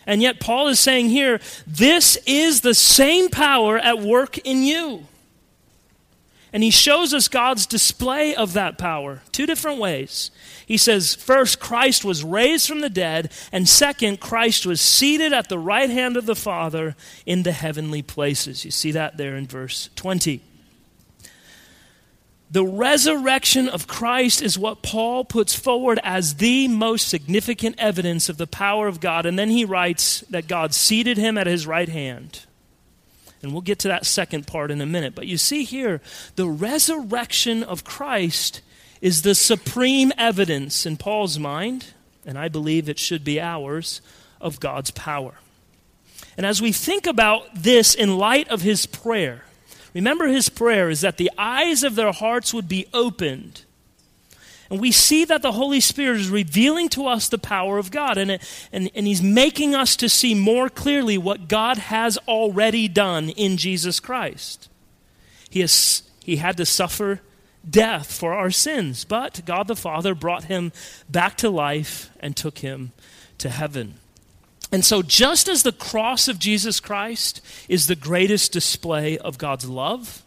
And 0.06 0.22
yet, 0.22 0.40
Paul 0.40 0.68
is 0.68 0.80
saying 0.80 1.10
here, 1.10 1.40
this 1.66 2.18
is 2.26 2.62
the 2.62 2.74
same 2.74 3.30
power 3.30 3.78
at 3.78 4.00
work 4.00 4.38
in 4.40 4.64
you. 4.64 5.08
And 6.54 6.64
he 6.64 6.72
shows 6.72 7.14
us 7.14 7.30
God's 7.30 7.66
display 7.66 8.36
of 8.36 8.54
that 8.54 8.78
power 8.78 9.22
two 9.32 9.46
different 9.46 9.80
ways. 9.80 10.32
He 10.66 10.78
says, 10.78 11.16
first, 11.16 11.60
Christ 11.60 12.04
was 12.04 12.24
raised 12.24 12.68
from 12.68 12.82
the 12.82 12.90
dead, 12.90 13.32
and 13.52 13.68
second, 13.68 14.20
Christ 14.20 14.66
was 14.66 14.82
seated 14.82 15.32
at 15.32 15.48
the 15.48 15.60
right 15.60 15.90
hand 15.90 16.18
of 16.18 16.26
the 16.26 16.36
Father 16.36 16.96
in 17.26 17.44
the 17.44 17.54
heavenly 17.54 18.02
places. 18.02 18.66
You 18.66 18.72
see 18.72 18.92
that 18.92 19.18
there 19.18 19.36
in 19.36 19.48
verse 19.48 19.90
20. 19.96 20.42
The 22.52 22.66
resurrection 22.66 23.70
of 23.70 23.88
Christ 23.88 24.42
is 24.42 24.60
what 24.60 24.82
Paul 24.82 25.24
puts 25.24 25.56
forward 25.56 26.02
as 26.04 26.36
the 26.36 26.68
most 26.68 27.08
significant 27.08 27.76
evidence 27.78 28.28
of 28.28 28.38
the 28.38 28.46
power 28.46 28.90
of 28.90 29.00
God. 29.00 29.26
And 29.26 29.40
then 29.40 29.50
he 29.50 29.64
writes 29.64 30.20
that 30.30 30.50
God 30.50 30.74
seated 30.74 31.18
him 31.18 31.38
at 31.38 31.48
his 31.48 31.66
right 31.66 31.88
hand. 31.88 32.42
And 33.42 33.52
we'll 33.52 33.62
get 33.62 33.80
to 33.80 33.88
that 33.88 34.06
second 34.06 34.46
part 34.46 34.72
in 34.72 34.82
a 34.82 34.86
minute. 34.86 35.16
But 35.16 35.28
you 35.28 35.38
see 35.38 35.64
here, 35.64 36.02
the 36.36 36.48
resurrection 36.48 37.64
of 37.64 37.84
Christ 37.84 38.62
is 39.02 39.24
the 39.24 39.34
supreme 39.34 40.12
evidence 40.18 40.86
in 40.86 40.98
Paul's 40.98 41.40
mind, 41.40 41.88
and 42.26 42.38
I 42.38 42.50
believe 42.50 42.88
it 42.88 43.00
should 43.00 43.24
be 43.24 43.42
ours, 43.42 44.02
of 44.40 44.60
God's 44.60 44.92
power. 44.92 45.36
And 46.38 46.46
as 46.46 46.62
we 46.62 46.72
think 46.72 47.06
about 47.06 47.44
this 47.54 47.94
in 47.94 48.18
light 48.18 48.48
of 48.50 48.62
his 48.62 48.86
prayer, 48.86 49.44
remember 49.94 50.28
his 50.28 50.50
prayer 50.50 50.90
is 50.90 51.02
that 51.02 51.18
the 51.18 51.32
eyes 51.38 51.84
of 51.84 51.96
their 51.96 52.12
hearts 52.12 52.54
would 52.54 52.68
be 52.68 52.88
opened 52.94 53.66
and 54.72 54.80
we 54.80 54.94
see 54.94 55.26
that 55.26 55.42
the 55.42 55.52
Holy 55.52 55.82
Spirit 55.82 56.22
is 56.22 56.30
revealing 56.30 56.88
to 56.90 57.06
us 57.06 57.28
the 57.28 57.38
power 57.38 57.78
of 57.78 57.92
God. 57.92 58.18
And, 58.18 58.40
and, 58.72 58.90
and 58.96 59.06
He's 59.06 59.22
making 59.22 59.76
us 59.76 59.98
to 59.98 60.08
see 60.08 60.34
more 60.34 60.70
clearly 60.70 61.18
what 61.18 61.50
God 61.50 61.78
has 61.78 62.18
already 62.20 62.88
done 62.88 63.30
in 63.32 63.58
Jesus 63.58 64.00
Christ. 64.00 64.70
He, 65.50 65.60
has, 65.60 66.04
he 66.24 66.38
had 66.38 66.56
to 66.56 66.66
suffer 66.66 67.20
death 67.70 68.18
for 68.18 68.34
our 68.34 68.50
sins, 68.50 69.04
but 69.04 69.42
God 69.46 69.68
the 69.68 69.76
Father 69.76 70.16
brought 70.16 70.46
him 70.46 70.72
back 71.10 71.36
to 71.38 71.50
life 71.50 72.10
and 72.22 72.34
took 72.34 72.60
him 72.60 72.94
to 73.40 73.50
heaven. 73.50 73.96
And 74.72 74.86
so, 74.86 75.02
just 75.02 75.50
as 75.50 75.64
the 75.64 75.74
cross 75.74 76.30
of 76.30 76.40
Jesus 76.40 76.80
Christ 76.80 77.42
is 77.68 77.88
the 77.88 77.96
greatest 77.96 78.54
display 78.54 79.18
of 79.18 79.38
God's 79.38 79.68
love, 79.68 80.24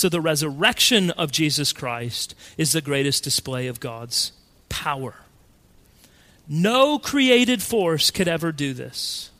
so 0.00 0.08
the 0.08 0.20
resurrection 0.20 1.10
of 1.10 1.30
Jesus 1.30 1.72
Christ 1.72 2.34
is 2.56 2.72
the 2.72 2.80
greatest 2.80 3.22
display 3.22 3.66
of 3.66 3.80
God's 3.80 4.32
power. 4.70 5.14
No 6.48 6.98
created 6.98 7.62
force 7.62 8.10
could 8.10 8.26
ever 8.26 8.50
do 8.50 8.72
this. 8.72 9.30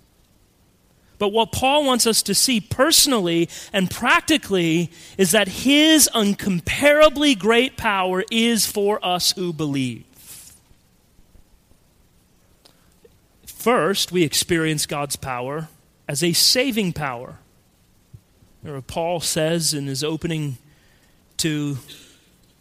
But 1.19 1.31
what 1.31 1.53
Paul 1.53 1.85
wants 1.85 2.07
us 2.07 2.23
to 2.23 2.35
see 2.35 2.61
personally 2.61 3.49
and 3.73 3.91
practically 3.91 4.91
is 5.19 5.33
that 5.33 5.49
his 5.49 6.09
uncomparably 6.15 7.39
great 7.39 7.77
power 7.77 8.23
is 8.31 8.67
for 8.67 9.05
us 9.05 9.33
who 9.33 9.53
believe. 9.53 10.05
First, 13.45 14.13
we 14.13 14.25
experience 14.25 14.87
God's 14.87 15.17
power 15.17 15.69
as 16.07 16.23
a 16.23 16.33
saving 16.33 16.93
power. 16.93 17.39
Paul 18.87 19.21
says 19.21 19.75
in 19.75 19.87
his 19.87 20.05
opening 20.05 20.59
to 21.39 21.79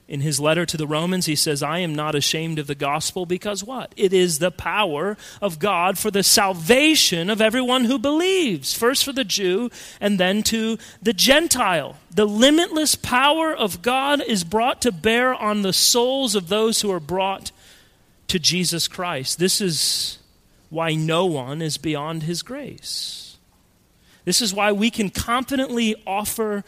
in 0.10 0.22
his 0.22 0.39
letter 0.39 0.65
to 0.65 0.75
the 0.75 0.88
Romans, 0.88 1.27
he 1.27 1.36
says, 1.36 1.62
I 1.62 1.79
am 1.79 1.94
not 1.94 2.15
ashamed 2.15 2.58
of 2.58 2.65
the 2.65 2.74
gospel 2.74 3.27
because 3.27 3.63
what? 3.63 3.94
It 3.96 4.12
is 4.12 4.39
the 4.39 4.50
power 4.50 5.18
of 5.39 5.60
God 5.60 6.00
for 6.00 6.10
the 6.10 6.24
salvation 6.24 7.29
of 7.29 7.39
everyone 7.39 7.86
who 7.86 8.00
believes, 8.00 8.74
first 8.74 9.06
for 9.06 9.13
the 9.13 9.24
Jew 9.24 9.70
and 10.01 10.20
then 10.20 10.41
to 10.44 10.79
the 11.00 11.13
Gentile. 11.13 11.96
The 12.10 12.25
limitless 12.25 12.96
power 12.96 13.56
of 13.56 13.84
God 13.84 14.24
is 14.24 14.44
brought 14.44 14.82
to 14.82 14.91
bear 14.91 15.36
on 15.36 15.62
the 15.62 15.74
souls 15.74 16.34
of 16.34 16.50
those 16.50 16.82
who 16.82 16.91
are 16.91 17.00
brought 17.00 17.51
to 18.29 18.39
Jesus 18.39 18.88
Christ. 18.88 19.38
This 19.38 19.62
is 19.62 20.18
why 20.72 20.96
no 20.96 21.27
one 21.27 21.62
is 21.62 21.77
beyond 21.77 22.24
his 22.24 22.41
grace. 22.41 23.28
This 24.29 24.43
is 24.43 24.53
why 24.53 24.71
we 24.71 24.91
can 24.91 25.09
confidently 25.09 25.95
offer 26.05 26.63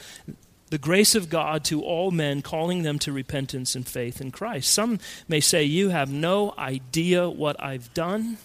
the 0.72 0.80
grace 0.80 1.14
of 1.14 1.30
God 1.30 1.64
to 1.66 1.84
all 1.84 2.10
men, 2.10 2.42
calling 2.42 2.82
them 2.82 2.98
to 2.98 3.12
repentance 3.12 3.76
and 3.76 3.88
faith 3.88 4.20
in 4.20 4.32
Christ. 4.32 4.74
Some 4.74 4.98
may 5.28 5.42
say, 5.42 5.64
You 5.64 5.90
have 5.90 6.12
no 6.12 6.56
idea 6.58 7.30
what 7.30 7.64
I've 7.64 7.94
done. 7.94 8.40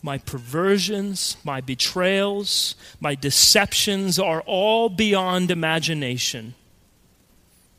My 0.00 0.18
perversions, 0.18 1.38
my 1.42 1.60
betrayals, 1.60 2.76
my 3.00 3.16
deceptions 3.16 4.16
are 4.16 4.42
all 4.42 4.88
beyond 4.88 5.50
imagination. 5.50 6.54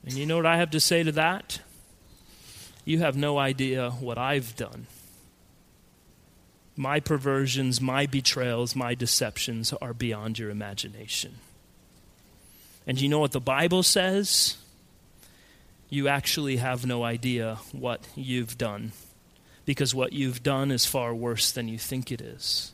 And 0.04 0.16
you 0.16 0.26
know 0.26 0.36
what 0.36 0.46
I 0.46 0.58
have 0.58 0.72
to 0.72 0.82
say 0.82 1.02
to 1.02 1.14
that? 1.14 1.62
You 2.84 3.00
have 3.00 3.16
no 3.16 3.38
idea 3.38 3.92
what 3.92 4.18
I've 4.18 4.54
done. 4.58 4.88
My 6.80 7.02
perversions, 7.02 7.82
my 7.82 8.06
betrayals, 8.06 8.74
my 8.74 8.96
deceptions 8.96 9.74
are 9.82 9.94
beyond 9.94 10.40
your 10.40 10.50
imagination. 10.50 11.36
And 12.88 13.02
you 13.02 13.10
know 13.10 13.20
what 13.20 13.34
the 13.34 13.42
Bible 13.42 13.84
says? 13.84 14.56
You 15.90 16.08
actually 16.08 16.56
have 16.56 16.86
no 16.86 17.04
idea 17.04 17.58
what 17.74 18.08
you've 18.16 18.58
done 18.58 18.94
because 19.66 19.94
what 19.94 20.14
you've 20.14 20.42
done 20.42 20.72
is 20.72 20.86
far 20.86 21.14
worse 21.14 21.52
than 21.52 21.68
you 21.68 21.78
think 21.78 22.14
it 22.14 22.22
is. 22.22 22.72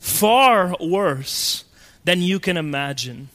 Far 0.00 0.74
worse 0.80 1.62
than 2.02 2.22
you 2.22 2.40
can 2.40 2.56
imagine. 2.56 3.28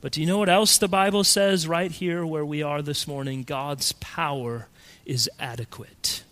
But 0.00 0.12
do 0.12 0.20
you 0.20 0.28
know 0.28 0.38
what 0.38 0.48
else 0.48 0.78
the 0.78 0.86
Bible 0.86 1.24
says 1.24 1.66
right 1.66 1.90
here 1.90 2.24
where 2.24 2.46
we 2.46 2.62
are 2.62 2.80
this 2.80 3.08
morning? 3.08 3.42
God's 3.42 3.90
power 3.90 4.68
is 5.04 5.28
adequate. 5.40 6.22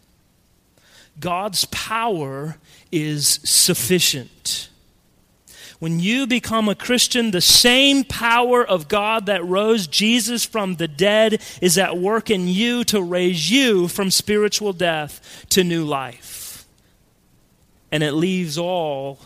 God's 1.20 1.66
power 1.66 2.56
is 2.90 3.40
sufficient. 3.44 4.68
When 5.78 5.98
you 5.98 6.26
become 6.26 6.68
a 6.68 6.74
Christian, 6.74 7.30
the 7.30 7.40
same 7.40 8.04
power 8.04 8.66
of 8.66 8.88
God 8.88 9.26
that 9.26 9.44
rose 9.44 9.86
Jesus 9.86 10.44
from 10.44 10.76
the 10.76 10.88
dead 10.88 11.40
is 11.62 11.78
at 11.78 11.96
work 11.96 12.28
in 12.30 12.48
you 12.48 12.84
to 12.84 13.02
raise 13.02 13.50
you 13.50 13.88
from 13.88 14.10
spiritual 14.10 14.74
death 14.74 15.46
to 15.50 15.64
new 15.64 15.84
life. 15.84 16.66
And 17.90 18.02
it 18.02 18.12
leaves 18.12 18.58
all 18.58 19.20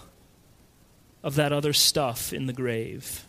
of 1.25 1.35
that 1.35 1.53
other 1.53 1.73
stuff 1.73 2.33
in 2.33 2.47
the 2.47 2.53
grave. 2.53 3.25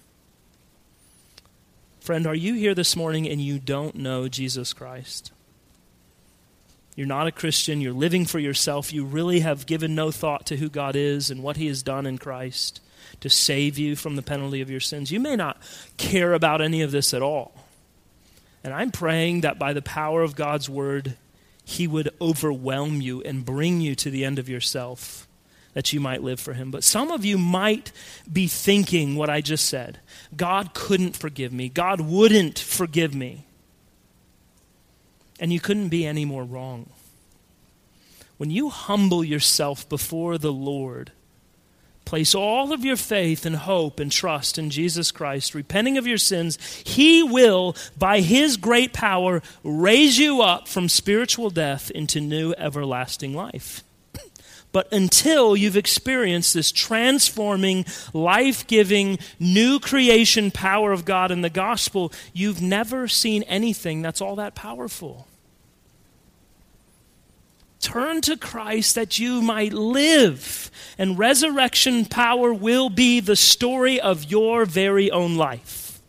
Friend, 2.00 2.28
are 2.28 2.36
you 2.36 2.54
here 2.54 2.76
this 2.76 2.96
morning 2.96 3.28
and 3.28 3.42
you 3.42 3.58
don't 3.58 3.96
know 3.96 4.28
Jesus 4.28 4.72
Christ? 4.72 5.32
You're 6.96 7.08
not 7.08 7.28
a 7.28 7.32
Christian. 7.32 7.82
You're 7.82 7.94
living 7.94 8.26
for 8.26 8.40
yourself. 8.40 8.94
You 8.94 9.04
really 9.04 9.42
have 9.42 9.66
given 9.66 9.96
no 9.96 10.12
thought 10.12 10.46
to 10.48 10.58
who 10.58 10.70
God 10.70 10.96
is 10.96 11.30
and 11.30 11.44
what 11.44 11.58
He 11.58 11.68
has 11.68 11.84
done 11.84 12.06
in 12.06 12.18
Christ 12.18 12.80
to 13.22 13.30
save 13.30 13.78
you 13.78 13.96
from 13.96 14.16
the 14.16 14.22
penalty 14.22 14.62
of 14.62 14.70
your 14.70 14.80
sins. 14.80 15.12
You 15.12 15.20
may 15.20 15.36
not 15.36 15.62
care 15.98 16.34
about 16.34 16.62
any 16.62 16.82
of 16.82 16.92
this 16.92 17.14
at 17.14 17.22
all. 17.22 17.54
And 18.64 18.74
I'm 18.74 18.92
praying 18.92 19.42
that 19.42 19.60
by 19.60 19.74
the 19.74 19.82
power 19.82 20.24
of 20.24 20.36
God's 20.36 20.70
word, 20.70 21.18
He 21.64 21.88
would 21.88 22.10
overwhelm 22.20 23.02
you 23.02 23.22
and 23.22 23.46
bring 23.46 23.82
you 23.82 23.96
to 23.96 24.10
the 24.10 24.26
end 24.26 24.40
of 24.40 24.50
yourself 24.50 25.28
that 25.74 25.92
you 25.92 26.00
might 26.00 26.24
live 26.24 26.40
for 26.40 26.54
Him. 26.54 26.72
But 26.72 26.84
some 26.84 27.12
of 27.12 27.24
you 27.26 27.38
might 27.38 27.92
be 28.32 28.48
thinking 28.48 29.16
what 29.16 29.30
I 29.30 29.42
just 29.42 29.68
said 29.68 30.00
God 30.36 30.74
couldn't 30.74 31.16
forgive 31.16 31.54
me, 31.54 31.70
God 31.70 32.02
wouldn't 32.02 32.58
forgive 32.58 33.14
me. 33.14 33.45
And 35.40 35.52
you 35.52 35.60
couldn't 35.60 35.90
be 35.90 36.06
any 36.06 36.26
more 36.26 36.44
wrong. 36.44 36.90
When 38.38 38.52
you 38.52 38.70
humble 38.70 39.24
yourself 39.24 39.88
before 39.88 40.38
the 40.38 40.52
Lord, 40.52 41.12
Place 42.06 42.36
all 42.36 42.72
of 42.72 42.86
your 42.86 42.98
faith 42.98 43.48
and 43.48 43.56
hope 43.56 44.00
and 44.00 44.12
trust 44.12 44.60
in 44.60 44.70
Jesus 44.70 45.12
Christ, 45.12 45.56
repenting 45.56 45.98
of 45.98 46.06
your 46.06 46.20
sins. 46.20 46.60
He 46.86 47.24
will, 47.24 47.76
by 47.98 48.22
His 48.22 48.58
great 48.58 48.94
power, 48.94 49.42
raise 49.64 50.20
you 50.20 50.42
up 50.42 50.68
from 50.68 50.88
spiritual 50.88 51.50
death 51.50 51.90
into 51.90 52.22
new 52.22 52.54
everlasting 52.60 53.34
life. 53.34 53.84
But 54.76 54.92
until 54.92 55.56
you've 55.56 55.78
experienced 55.78 56.54
this 56.54 56.70
transforming, 56.70 57.86
life 58.12 58.68
giving, 58.68 59.20
new 59.40 59.80
creation 59.80 60.52
power 60.52 60.92
of 60.92 61.06
God 61.06 61.32
in 61.32 61.40
the 61.40 61.50
gospel, 61.50 62.12
you've 62.34 62.62
never 62.62 63.08
seen 63.08 63.44
anything 63.44 64.02
that's 64.02 64.20
all 64.20 64.36
that 64.36 64.54
powerful. 64.54 65.30
Turn 67.80 68.20
to 68.24 68.36
Christ 68.36 68.96
that 68.96 69.18
you 69.18 69.42
might 69.42 69.72
live, 69.72 70.70
and 70.98 71.18
resurrection 71.18 72.04
power 72.04 72.54
will 72.54 72.90
be 72.90 73.22
the 73.22 73.38
story 73.38 74.02
of 74.02 74.26
your 74.26 74.66
very 74.66 75.10
own 75.10 75.38
life. 75.38 76.02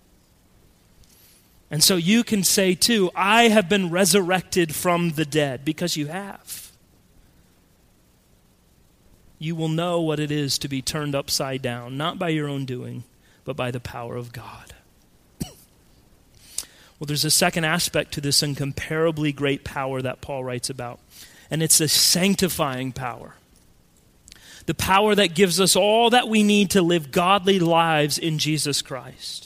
And 1.70 1.84
so 1.84 1.94
you 1.94 2.24
can 2.24 2.42
say, 2.42 2.74
too, 2.74 3.12
I 3.14 3.44
have 3.44 3.68
been 3.68 3.90
resurrected 3.90 4.74
from 4.74 5.10
the 5.10 5.24
dead, 5.24 5.64
because 5.64 5.96
you 5.96 6.08
have. 6.08 6.65
You 9.38 9.54
will 9.54 9.68
know 9.68 10.00
what 10.00 10.20
it 10.20 10.30
is 10.30 10.58
to 10.58 10.68
be 10.68 10.82
turned 10.82 11.14
upside 11.14 11.62
down, 11.62 11.96
not 11.96 12.18
by 12.18 12.30
your 12.30 12.48
own 12.48 12.64
doing, 12.64 13.04
but 13.44 13.56
by 13.56 13.70
the 13.70 13.80
power 13.80 14.16
of 14.16 14.32
God. 14.32 14.72
Well, 16.98 17.06
there's 17.06 17.26
a 17.26 17.30
second 17.30 17.64
aspect 17.64 18.12
to 18.12 18.22
this 18.22 18.42
incomparably 18.42 19.30
great 19.30 19.64
power 19.64 20.00
that 20.00 20.22
Paul 20.22 20.42
writes 20.44 20.70
about 20.70 20.98
and 21.50 21.62
it's 21.62 21.80
a 21.80 21.88
sanctifying 21.88 22.92
power. 22.92 23.34
The 24.66 24.74
power 24.74 25.14
that 25.14 25.34
gives 25.34 25.60
us 25.60 25.76
all 25.76 26.10
that 26.10 26.28
we 26.28 26.42
need 26.42 26.70
to 26.70 26.82
live 26.82 27.12
godly 27.12 27.60
lives 27.60 28.18
in 28.18 28.38
Jesus 28.38 28.82
Christ. 28.82 29.45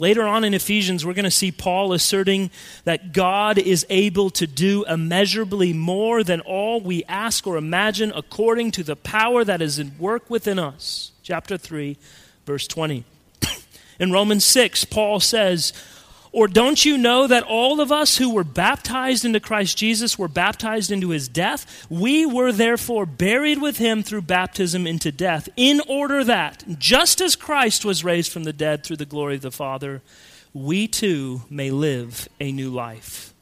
Later 0.00 0.26
on 0.26 0.44
in 0.44 0.54
Ephesians, 0.54 1.04
we're 1.04 1.12
going 1.12 1.26
to 1.26 1.30
see 1.30 1.52
Paul 1.52 1.92
asserting 1.92 2.50
that 2.84 3.12
God 3.12 3.58
is 3.58 3.84
able 3.90 4.30
to 4.30 4.46
do 4.46 4.82
immeasurably 4.86 5.74
more 5.74 6.24
than 6.24 6.40
all 6.40 6.80
we 6.80 7.04
ask 7.04 7.46
or 7.46 7.58
imagine 7.58 8.10
according 8.16 8.70
to 8.72 8.82
the 8.82 8.96
power 8.96 9.44
that 9.44 9.60
is 9.60 9.78
at 9.78 9.98
work 9.98 10.30
within 10.30 10.58
us. 10.58 11.12
Chapter 11.22 11.58
3, 11.58 11.98
verse 12.46 12.66
20. 12.66 13.04
In 14.00 14.10
Romans 14.10 14.46
6, 14.46 14.86
Paul 14.86 15.20
says, 15.20 15.74
or 16.32 16.46
don't 16.46 16.84
you 16.84 16.96
know 16.96 17.26
that 17.26 17.42
all 17.42 17.80
of 17.80 17.90
us 17.90 18.16
who 18.16 18.32
were 18.32 18.44
baptized 18.44 19.24
into 19.24 19.40
Christ 19.40 19.76
Jesus 19.76 20.18
were 20.18 20.28
baptized 20.28 20.90
into 20.90 21.10
his 21.10 21.28
death? 21.28 21.86
We 21.90 22.24
were 22.24 22.52
therefore 22.52 23.06
buried 23.06 23.60
with 23.60 23.78
him 23.78 24.02
through 24.02 24.22
baptism 24.22 24.86
into 24.86 25.10
death, 25.10 25.48
in 25.56 25.80
order 25.88 26.22
that, 26.24 26.64
just 26.78 27.20
as 27.20 27.36
Christ 27.36 27.84
was 27.84 28.04
raised 28.04 28.32
from 28.32 28.44
the 28.44 28.52
dead 28.52 28.84
through 28.84 28.98
the 28.98 29.06
glory 29.06 29.34
of 29.36 29.42
the 29.42 29.50
Father, 29.50 30.02
we 30.52 30.86
too 30.86 31.42
may 31.50 31.70
live 31.70 32.28
a 32.40 32.52
new 32.52 32.70
life. 32.70 33.32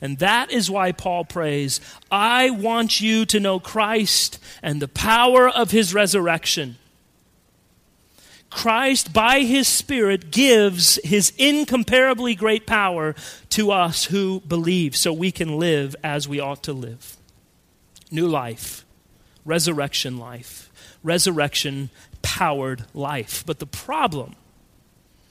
And 0.00 0.18
that 0.18 0.50
is 0.52 0.70
why 0.70 0.92
Paul 0.92 1.24
prays, 1.24 1.80
I 2.10 2.50
want 2.50 3.00
you 3.00 3.24
to 3.26 3.40
know 3.40 3.58
Christ 3.58 4.38
and 4.62 4.80
the 4.80 4.88
power 4.88 5.48
of 5.48 5.70
his 5.70 5.94
resurrection 5.94 6.76
Christ, 8.50 9.12
by 9.12 9.40
his 9.40 9.68
Spirit, 9.68 10.30
gives 10.30 10.98
his 11.04 11.32
incomparably 11.36 12.34
great 12.34 12.66
power 12.66 13.14
to 13.50 13.70
us 13.70 14.04
who 14.06 14.40
believe 14.40 14.96
so 14.96 15.12
we 15.12 15.32
can 15.32 15.58
live 15.58 15.96
as 16.02 16.28
we 16.28 16.40
ought 16.40 16.62
to 16.64 16.72
live. 16.72 17.16
New 18.10 18.28
life, 18.28 18.84
resurrection 19.44 20.18
life, 20.18 20.70
resurrection 21.02 21.90
powered 22.22 22.84
life. 22.94 23.44
But 23.46 23.58
the 23.58 23.66
problem, 23.66 24.36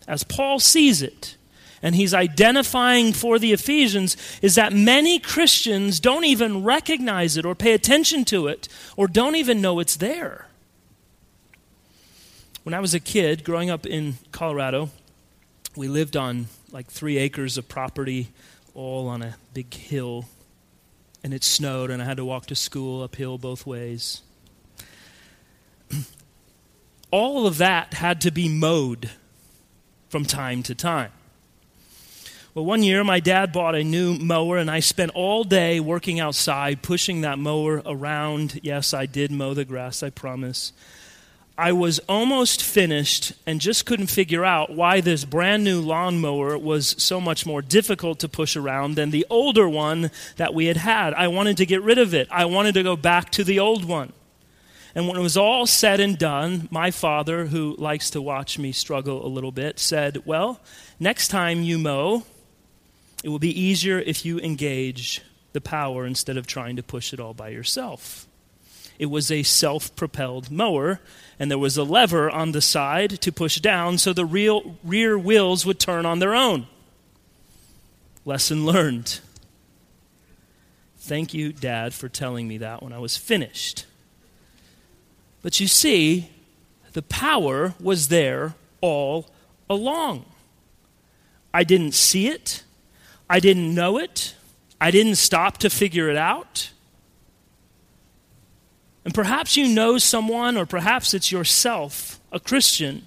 as 0.08 0.24
Paul 0.24 0.60
sees 0.60 1.02
it, 1.02 1.36
and 1.82 1.96
he's 1.96 2.14
identifying 2.14 3.14
for 3.14 3.38
the 3.38 3.54
Ephesians 3.54 4.18
is 4.42 4.56
that 4.56 4.74
many 4.74 5.20
Christians 5.20 6.00
don't 6.00 6.26
even 6.26 6.64
recognize 6.64 7.38
it 7.38 7.46
or 7.46 7.54
pay 7.54 7.74
attention 7.74 8.26
to 8.26 8.48
it 8.48 8.68
or 8.98 9.08
don't 9.08 9.36
even 9.36 9.62
know 9.62 9.80
it's 9.80 9.98
there. 9.98 10.48
When 12.66 12.74
I 12.74 12.80
was 12.80 12.96
a 12.96 13.00
kid 13.00 13.44
growing 13.44 13.70
up 13.70 13.86
in 13.86 14.16
Colorado, 14.32 14.90
we 15.76 15.88
lived 15.88 16.18
on 16.18 16.48
like 16.72 16.88
three 16.88 17.20
acres 17.20 17.60
of 17.60 17.70
property, 17.70 18.30
all 18.74 19.08
on 19.08 19.22
a 19.22 19.36
big 19.54 19.72
hill. 19.72 20.26
And 21.24 21.32
it 21.32 21.44
snowed, 21.44 21.92
and 21.92 22.02
I 22.02 22.06
had 22.06 22.18
to 22.18 22.26
walk 22.26 22.48
to 22.48 22.56
school 22.56 23.04
uphill 23.04 23.38
both 23.38 23.68
ways. 23.68 24.24
all 27.12 27.46
of 27.46 27.60
that 27.60 27.94
had 27.94 28.20
to 28.22 28.32
be 28.32 28.50
mowed 28.50 29.12
from 30.10 30.26
time 30.26 30.64
to 30.64 30.74
time. 30.74 31.12
Well, 32.56 32.66
one 32.66 32.82
year 32.82 33.04
my 33.04 33.20
dad 33.20 33.54
bought 33.54 33.76
a 33.76 33.84
new 33.84 34.18
mower, 34.18 34.58
and 34.58 34.72
I 34.72 34.80
spent 34.80 35.12
all 35.14 35.44
day 35.44 35.80
working 35.80 36.20
outside, 36.20 36.82
pushing 36.82 37.22
that 37.22 37.38
mower 37.38 37.84
around. 37.86 38.60
Yes, 38.64 38.92
I 38.92 39.06
did 39.06 39.32
mow 39.32 39.54
the 39.54 39.66
grass, 39.66 40.02
I 40.02 40.10
promise. 40.10 40.74
I 41.58 41.72
was 41.72 42.00
almost 42.10 42.62
finished 42.62 43.32
and 43.46 43.62
just 43.62 43.86
couldn't 43.86 44.08
figure 44.08 44.44
out 44.44 44.76
why 44.76 45.00
this 45.00 45.24
brand 45.24 45.64
new 45.64 45.80
lawnmower 45.80 46.58
was 46.58 46.96
so 47.02 47.22
much 47.22 47.46
more 47.46 47.62
difficult 47.62 48.20
to 48.20 48.30
push 48.30 48.58
around 48.58 48.96
than 48.96 49.12
the 49.12 49.26
older 49.30 49.70
one 49.70 50.12
that 50.36 50.54
we 50.54 50.66
had 50.66 50.76
had. 50.76 51.14
I 51.14 51.30
wanted 51.30 51.56
to 51.58 51.66
get 51.66 51.82
rid 51.82 51.98
of 51.98 52.14
it. 52.14 52.28
I 52.30 52.44
wanted 52.46 52.74
to 52.74 52.84
go 52.84 52.98
back 52.98 53.30
to 53.32 53.46
the 53.46 53.60
old 53.60 53.86
one. 53.86 54.12
And 54.94 55.08
when 55.08 55.18
it 55.18 55.22
was 55.22 55.38
all 55.38 55.66
said 55.66 56.02
and 56.02 56.18
done, 56.18 56.68
my 56.72 56.92
father, 56.92 57.46
who 57.46 57.76
likes 57.78 58.10
to 58.12 58.22
watch 58.22 58.60
me 58.60 58.74
struggle 58.74 59.26
a 59.26 59.28
little 59.28 59.52
bit, 59.52 59.80
said, 59.80 60.26
Well, 60.26 60.60
next 61.00 61.30
time 61.30 61.64
you 61.64 61.78
mow, 61.78 62.24
it 63.24 63.30
will 63.30 63.40
be 63.40 63.60
easier 63.60 64.00
if 64.00 64.26
you 64.26 64.40
engage 64.40 65.22
the 65.54 65.62
power 65.62 66.06
instead 66.06 66.38
of 66.38 66.48
trying 66.48 66.76
to 66.76 66.84
push 66.84 67.14
it 67.14 67.20
all 67.20 67.34
by 67.34 67.50
yourself. 67.50 68.28
It 68.98 69.08
was 69.08 69.32
a 69.32 69.44
self 69.44 69.96
propelled 69.96 70.50
mower, 70.50 71.00
and 71.40 71.52
there 71.52 71.58
was 71.58 71.78
a 71.78 71.84
lever 71.84 72.30
on 72.30 72.52
the 72.52 72.62
side 72.62 73.22
to 73.22 73.32
push 73.32 73.60
down 73.60 73.98
so 73.98 74.14
the 74.14 74.26
real, 74.26 74.78
rear 74.84 75.18
wheels 75.18 75.66
would 75.66 75.80
turn 75.80 76.06
on 76.06 76.20
their 76.20 76.34
own. 76.34 76.68
Lesson 78.24 78.66
learned. 78.66 79.20
Thank 80.98 81.34
you, 81.34 81.54
Dad, 81.54 81.94
for 81.94 82.10
telling 82.10 82.48
me 82.48 82.58
that 82.58 82.82
when 82.82 82.92
I 82.92 82.98
was 82.98 83.16
finished. 83.16 83.86
But 85.44 85.60
you 85.60 85.68
see, 85.68 86.30
the 86.94 87.04
power 87.04 87.76
was 87.80 88.08
there 88.08 88.56
all 88.82 89.30
along. 89.70 90.26
I 91.54 91.64
didn't 91.64 91.94
see 91.94 92.28
it, 92.28 92.64
I 93.30 93.40
didn't 93.40 93.76
know 93.76 93.98
it, 93.98 94.34
I 94.82 94.92
didn't 94.92 95.16
stop 95.16 95.58
to 95.60 95.70
figure 95.70 96.10
it 96.10 96.18
out. 96.18 96.72
And 99.06 99.14
perhaps 99.14 99.56
you 99.56 99.68
know 99.68 100.00
someone, 100.00 100.58
or 100.58 100.66
perhaps 100.66 101.14
it's 101.14 101.32
yourself, 101.32 102.20
a 102.32 102.40
Christian, 102.40 103.06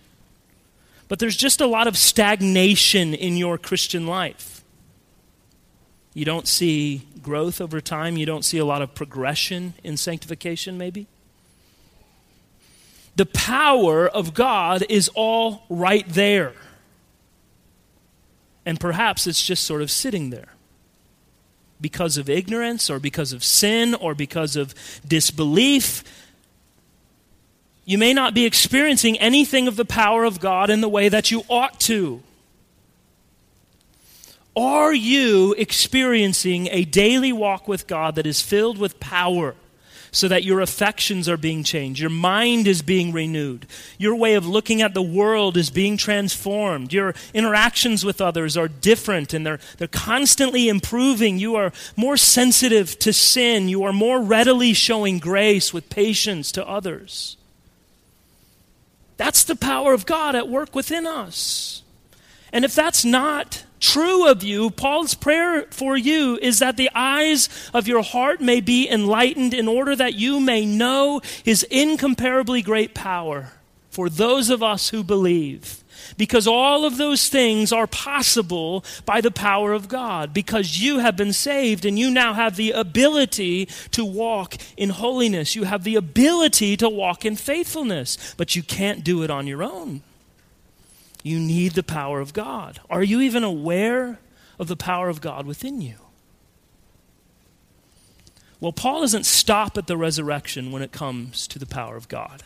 but 1.08 1.18
there's 1.18 1.37
just 1.37 1.61
a 1.61 1.66
lot 1.66 1.88
of 1.88 1.96
stagnation 1.96 3.14
in 3.14 3.37
your 3.37 3.58
Christian 3.58 4.06
life. 4.06 4.62
You 6.14 6.24
don't 6.24 6.46
see 6.46 7.02
growth 7.20 7.61
over 7.61 7.80
time, 7.80 8.16
you 8.16 8.26
don't 8.26 8.44
see 8.44 8.58
a 8.58 8.64
lot 8.64 8.80
of 8.80 8.94
progression 8.94 9.74
in 9.82 9.96
sanctification, 9.96 10.78
maybe. 10.78 11.08
The 13.16 13.26
power 13.26 14.08
of 14.08 14.34
God 14.34 14.84
is 14.88 15.11
all 15.14 15.64
right 15.68 16.08
there. 16.08 16.54
And 18.64 18.78
perhaps 18.78 19.26
it's 19.26 19.44
just 19.44 19.64
sort 19.64 19.82
of 19.82 19.90
sitting 19.90 20.30
there 20.30 20.50
because 21.80 22.16
of 22.16 22.28
ignorance 22.28 22.90
or 22.90 22.98
because 22.98 23.32
of 23.32 23.44
sin 23.44 23.94
or 23.94 24.14
because 24.14 24.56
of 24.56 24.74
disbelief. 25.06 26.04
You 27.84 27.98
may 27.98 28.12
not 28.12 28.34
be 28.34 28.44
experiencing 28.44 29.18
anything 29.18 29.68
of 29.68 29.76
the 29.76 29.84
power 29.84 30.24
of 30.24 30.40
God 30.40 30.70
in 30.70 30.80
the 30.80 30.88
way 30.88 31.08
that 31.08 31.30
you 31.30 31.42
ought 31.48 31.80
to. 31.80 32.22
Are 34.54 34.92
you 34.92 35.54
experiencing 35.56 36.68
a 36.72 36.84
daily 36.84 37.32
walk 37.32 37.68
with 37.68 37.86
God 37.86 38.16
that 38.16 38.26
is 38.26 38.42
filled 38.42 38.76
with 38.76 38.98
power? 38.98 39.54
So 40.11 40.29
that 40.29 40.44
your 40.44 40.61
affections 40.61 41.29
are 41.29 41.37
being 41.37 41.62
changed. 41.62 42.01
Your 42.01 42.11
mind 42.11 42.66
is 42.66 42.83
being 42.83 43.12
renewed. 43.12 43.66
Your 43.99 44.14
way 44.14 44.35
of 44.35 44.47
looking 44.47 44.83
at 44.83 44.94
the 44.94 45.03
world 45.03 45.57
is 45.57 45.71
being 45.71 45.97
transformed. 45.97 46.92
Your 46.92 47.14
interactions 47.35 48.05
with 48.05 48.21
others 48.21 48.57
are 48.57 48.68
different 48.68 49.35
and 49.35 49.47
they're, 49.47 49.61
they're 49.79 49.88
constantly 49.88 50.68
improving. 50.68 51.38
You 51.38 51.57
are 51.57 51.73
more 51.97 52.16
sensitive 52.16 52.99
to 53.01 53.12
sin. 53.12 53.68
You 53.68 53.85
are 53.85 53.92
more 53.92 54.21
readily 54.21 54.73
showing 54.73 55.18
grace 55.18 55.73
with 55.73 55.90
patience 55.90 56.53
to 56.53 56.66
others. 56.66 57.37
That's 59.16 59.44
the 59.44 59.57
power 59.57 59.92
of 59.92 60.07
God 60.07 60.35
at 60.35 60.49
work 60.49 60.75
within 60.75 61.07
us. 61.07 61.83
And 62.53 62.64
if 62.64 62.75
that's 62.75 63.05
not 63.05 63.64
true 63.80 64.28
of 64.28 64.42
you, 64.42 64.70
Paul's 64.70 65.14
prayer 65.14 65.66
for 65.70 65.96
you 65.96 66.38
is 66.40 66.58
that 66.58 66.76
the 66.76 66.90
eyes 66.94 67.48
of 67.72 67.88
your 67.88 68.02
heart 68.02 68.40
may 68.40 68.60
be 68.60 68.88
enlightened 68.88 69.54
in 69.54 69.68
order 69.68 69.94
that 69.96 70.14
you 70.14 70.40
may 70.40 70.64
know 70.66 71.20
his 71.44 71.62
incomparably 71.64 72.62
great 72.62 72.94
power 72.94 73.52
for 73.90 74.08
those 74.08 74.50
of 74.50 74.62
us 74.62 74.90
who 74.90 75.02
believe. 75.02 75.82
Because 76.16 76.46
all 76.46 76.84
of 76.84 76.96
those 76.96 77.28
things 77.28 77.72
are 77.72 77.86
possible 77.86 78.84
by 79.04 79.20
the 79.20 79.30
power 79.30 79.72
of 79.72 79.88
God. 79.88 80.32
Because 80.32 80.80
you 80.80 81.00
have 81.00 81.16
been 81.16 81.32
saved 81.32 81.84
and 81.84 81.98
you 81.98 82.10
now 82.10 82.32
have 82.34 82.56
the 82.56 82.72
ability 82.72 83.66
to 83.90 84.04
walk 84.04 84.56
in 84.76 84.90
holiness. 84.90 85.54
You 85.54 85.64
have 85.64 85.84
the 85.84 85.96
ability 85.96 86.76
to 86.78 86.88
walk 86.88 87.24
in 87.24 87.36
faithfulness. 87.36 88.34
But 88.36 88.56
you 88.56 88.62
can't 88.62 89.04
do 89.04 89.22
it 89.22 89.30
on 89.30 89.46
your 89.46 89.62
own. 89.62 90.02
You 91.22 91.38
need 91.38 91.72
the 91.72 91.83
power 91.83 92.20
of 92.20 92.33
God. 92.33 92.81
Are 92.88 93.02
you 93.02 93.20
even 93.20 93.44
aware 93.44 94.18
of 94.59 94.68
the 94.68 94.76
power 94.76 95.09
of 95.09 95.20
God 95.20 95.46
within 95.46 95.81
you? 95.81 95.96
Well, 98.61 98.72
Paul 98.72 99.02
doesn't 99.02 99.26
stop 99.26 99.78
at 99.78 99.87
the 99.87 99.96
resurrection 99.96 100.72
when 100.72 100.83
it 100.83 100.90
comes 100.90 101.46
to 101.48 101.59
the 101.59 101.66
power 101.66 101.96
of 101.96 102.09
God. 102.09 102.42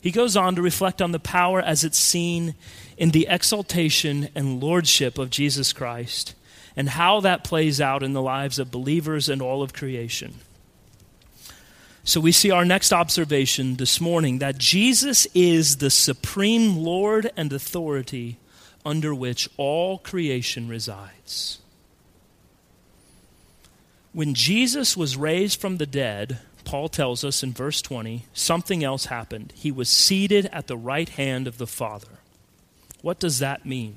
He 0.00 0.10
goes 0.10 0.36
on 0.36 0.56
to 0.56 0.62
reflect 0.62 1.00
on 1.00 1.12
the 1.12 1.20
power 1.20 1.60
as 1.60 1.84
it's 1.84 1.98
seen 1.98 2.56
in 2.96 3.10
the 3.10 3.28
exaltation 3.30 4.28
and 4.34 4.60
lordship 4.60 5.16
of 5.16 5.30
Jesus 5.30 5.72
Christ 5.72 6.34
and 6.74 6.88
how 6.88 7.20
that 7.20 7.44
plays 7.44 7.80
out 7.80 8.02
in 8.02 8.12
the 8.12 8.22
lives 8.22 8.58
of 8.58 8.72
believers 8.72 9.28
and 9.28 9.40
all 9.40 9.62
of 9.62 9.72
creation. 9.72 10.40
So 12.04 12.20
we 12.20 12.32
see 12.32 12.50
our 12.50 12.64
next 12.64 12.92
observation 12.92 13.76
this 13.76 14.00
morning 14.00 14.38
that 14.38 14.58
Jesus 14.58 15.26
is 15.34 15.76
the 15.76 15.90
supreme 15.90 16.76
Lord 16.76 17.30
and 17.36 17.52
authority 17.52 18.38
under 18.84 19.14
which 19.14 19.48
all 19.56 19.98
creation 19.98 20.68
resides. 20.68 21.60
When 24.12 24.34
Jesus 24.34 24.96
was 24.96 25.16
raised 25.16 25.60
from 25.60 25.76
the 25.76 25.86
dead, 25.86 26.40
Paul 26.64 26.88
tells 26.88 27.22
us 27.22 27.44
in 27.44 27.52
verse 27.52 27.80
20, 27.80 28.26
something 28.34 28.82
else 28.82 29.06
happened. 29.06 29.52
He 29.54 29.70
was 29.70 29.88
seated 29.88 30.46
at 30.46 30.66
the 30.66 30.76
right 30.76 31.08
hand 31.08 31.46
of 31.46 31.58
the 31.58 31.68
Father. 31.68 32.18
What 33.00 33.20
does 33.20 33.38
that 33.38 33.64
mean? 33.64 33.96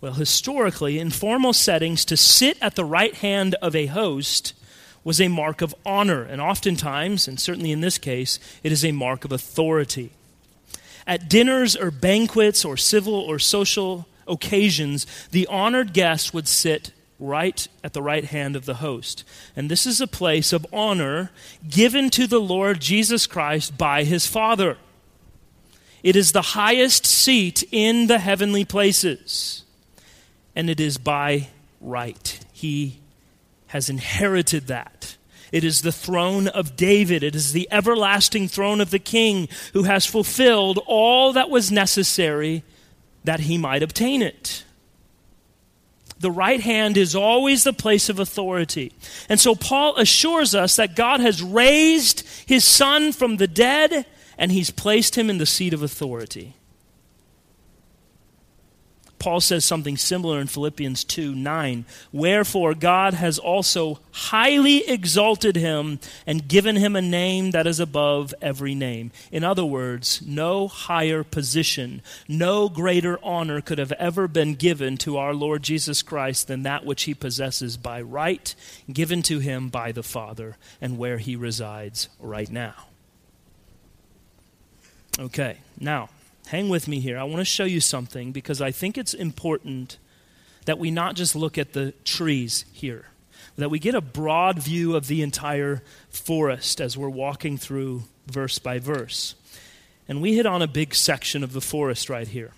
Well, 0.00 0.14
historically, 0.14 0.98
in 0.98 1.10
formal 1.10 1.52
settings, 1.52 2.04
to 2.06 2.16
sit 2.16 2.56
at 2.62 2.76
the 2.76 2.84
right 2.84 3.14
hand 3.14 3.56
of 3.56 3.76
a 3.76 3.86
host 3.86 4.54
was 5.02 5.20
a 5.20 5.28
mark 5.28 5.62
of 5.62 5.74
honor, 5.84 6.22
and 6.22 6.40
oftentimes, 6.40 7.26
and 7.26 7.40
certainly 7.40 7.72
in 7.72 7.80
this 7.80 7.98
case, 7.98 8.38
it 8.62 8.72
is 8.72 8.84
a 8.84 8.92
mark 8.92 9.24
of 9.24 9.32
authority. 9.32 10.10
At 11.06 11.28
dinners 11.28 11.74
or 11.74 11.90
banquets 11.90 12.64
or 12.64 12.76
civil 12.76 13.14
or 13.14 13.38
social 13.38 14.06
occasions, 14.28 15.06
the 15.30 15.46
honored 15.46 15.92
guest 15.92 16.34
would 16.34 16.46
sit 16.46 16.92
right 17.18 17.68
at 17.84 17.92
the 17.92 18.02
right 18.02 18.24
hand 18.24 18.56
of 18.56 18.64
the 18.64 18.74
host. 18.74 19.24
And 19.56 19.70
this 19.70 19.86
is 19.86 20.00
a 20.00 20.06
place 20.06 20.52
of 20.52 20.66
honor 20.72 21.30
given 21.68 22.10
to 22.10 22.26
the 22.26 22.40
Lord 22.40 22.80
Jesus 22.80 23.26
Christ 23.26 23.76
by 23.76 24.04
his 24.04 24.26
Father. 24.26 24.78
It 26.02 26.16
is 26.16 26.32
the 26.32 26.42
highest 26.42 27.04
seat 27.04 27.62
in 27.70 28.06
the 28.06 28.18
heavenly 28.18 28.64
places, 28.64 29.64
and 30.56 30.70
it 30.70 30.80
is 30.80 30.96
by 30.96 31.48
right. 31.80 32.40
He 32.52 32.99
has 33.70 33.88
inherited 33.88 34.66
that. 34.66 35.16
It 35.52 35.62
is 35.62 35.82
the 35.82 35.92
throne 35.92 36.48
of 36.48 36.76
David. 36.76 37.22
It 37.22 37.36
is 37.36 37.52
the 37.52 37.68
everlasting 37.70 38.48
throne 38.48 38.80
of 38.80 38.90
the 38.90 38.98
king 38.98 39.48
who 39.72 39.84
has 39.84 40.06
fulfilled 40.06 40.80
all 40.86 41.32
that 41.32 41.50
was 41.50 41.70
necessary 41.70 42.64
that 43.22 43.40
he 43.40 43.58
might 43.58 43.82
obtain 43.82 44.22
it. 44.22 44.64
The 46.18 46.32
right 46.32 46.60
hand 46.60 46.96
is 46.96 47.14
always 47.14 47.62
the 47.62 47.72
place 47.72 48.08
of 48.08 48.18
authority. 48.18 48.92
And 49.28 49.38
so 49.38 49.54
Paul 49.54 49.96
assures 49.96 50.52
us 50.54 50.74
that 50.76 50.96
God 50.96 51.20
has 51.20 51.40
raised 51.40 52.26
his 52.46 52.64
son 52.64 53.12
from 53.12 53.36
the 53.36 53.46
dead 53.46 54.04
and 54.36 54.50
he's 54.50 54.70
placed 54.70 55.16
him 55.16 55.30
in 55.30 55.38
the 55.38 55.46
seat 55.46 55.72
of 55.72 55.82
authority. 55.82 56.56
Paul 59.20 59.42
says 59.42 59.66
something 59.66 59.98
similar 59.98 60.40
in 60.40 60.46
Philippians 60.46 61.04
2 61.04 61.34
9. 61.34 61.84
Wherefore, 62.10 62.74
God 62.74 63.12
has 63.12 63.38
also 63.38 64.00
highly 64.12 64.88
exalted 64.88 65.56
him 65.56 66.00
and 66.26 66.48
given 66.48 66.74
him 66.74 66.96
a 66.96 67.02
name 67.02 67.50
that 67.50 67.66
is 67.66 67.78
above 67.78 68.34
every 68.40 68.74
name. 68.74 69.12
In 69.30 69.44
other 69.44 69.64
words, 69.64 70.22
no 70.26 70.68
higher 70.68 71.22
position, 71.22 72.00
no 72.26 72.70
greater 72.70 73.18
honor 73.22 73.60
could 73.60 73.78
have 73.78 73.92
ever 73.92 74.26
been 74.26 74.54
given 74.54 74.96
to 74.98 75.18
our 75.18 75.34
Lord 75.34 75.62
Jesus 75.62 76.00
Christ 76.00 76.48
than 76.48 76.62
that 76.62 76.86
which 76.86 77.02
he 77.02 77.12
possesses 77.12 77.76
by 77.76 78.00
right, 78.00 78.54
given 78.90 79.20
to 79.24 79.38
him 79.38 79.68
by 79.68 79.92
the 79.92 80.02
Father, 80.02 80.56
and 80.80 80.96
where 80.96 81.18
he 81.18 81.36
resides 81.36 82.08
right 82.18 82.50
now. 82.50 82.74
Okay, 85.18 85.58
now 85.78 86.08
hang 86.46 86.68
with 86.68 86.88
me 86.88 87.00
here. 87.00 87.18
I 87.18 87.24
want 87.24 87.38
to 87.38 87.44
show 87.44 87.64
you 87.64 87.80
something 87.80 88.32
because 88.32 88.60
I 88.60 88.70
think 88.70 88.98
it's 88.98 89.14
important 89.14 89.98
that 90.64 90.78
we 90.78 90.90
not 90.90 91.14
just 91.14 91.34
look 91.34 91.58
at 91.58 91.72
the 91.72 91.92
trees 92.04 92.64
here, 92.72 93.06
that 93.56 93.70
we 93.70 93.78
get 93.78 93.94
a 93.94 94.00
broad 94.00 94.58
view 94.58 94.96
of 94.96 95.06
the 95.06 95.22
entire 95.22 95.82
forest 96.08 96.80
as 96.80 96.96
we're 96.96 97.08
walking 97.08 97.56
through 97.56 98.04
verse 98.26 98.58
by 98.58 98.78
verse. 98.78 99.34
And 100.08 100.20
we 100.20 100.34
hit 100.34 100.46
on 100.46 100.62
a 100.62 100.66
big 100.66 100.94
section 100.94 101.44
of 101.44 101.52
the 101.52 101.60
forest 101.60 102.10
right 102.10 102.26
here. 102.26 102.52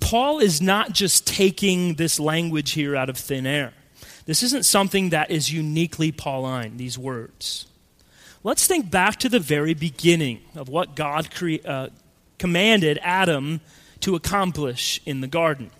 Paul 0.00 0.38
is 0.38 0.60
not 0.60 0.92
just 0.92 1.26
taking 1.26 1.94
this 1.94 2.20
language 2.20 2.72
here 2.72 2.94
out 2.94 3.08
of 3.08 3.16
thin 3.16 3.46
air. 3.46 3.72
This 4.26 4.42
isn't 4.42 4.64
something 4.64 5.10
that 5.10 5.30
is 5.30 5.52
uniquely 5.52 6.12
Pauline, 6.12 6.76
these 6.76 6.98
words. 6.98 7.66
Let's 8.44 8.66
think 8.66 8.90
back 8.90 9.16
to 9.20 9.28
the 9.28 9.40
very 9.40 9.74
beginning 9.74 10.40
of 10.54 10.68
what 10.68 10.94
God 10.94 11.34
cre- 11.34 11.64
uh, 11.64 11.88
commanded 12.38 12.98
Adam 13.02 13.60
to 14.00 14.14
accomplish 14.14 15.00
in 15.04 15.20
the 15.20 15.26
garden. 15.26 15.70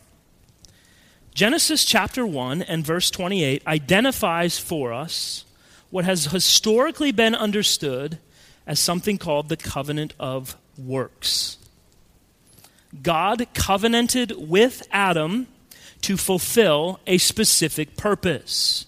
Genesis 1.35 1.85
chapter 1.85 2.27
1 2.27 2.63
and 2.63 2.85
verse 2.85 3.11
28 3.11 3.65
identifies 3.67 4.59
for 4.59 4.93
us 4.93 5.45
what 5.91 6.05
has 6.05 6.27
historically 6.27 7.13
been 7.13 7.35
understood 7.35 8.19
as 8.67 8.81
something 8.81 9.19
called 9.19 9.49
the 9.49 9.57
covenant 9.57 10.15
of 10.19 10.57
works. 10.77 11.59
God 13.03 13.47
covenanted 13.55 14.33
with 14.37 14.87
Adam 14.91 15.47
to 16.03 16.17
fulfill 16.17 17.01
a 17.07 17.19
specific 17.19 17.97
purpose. 17.97 18.87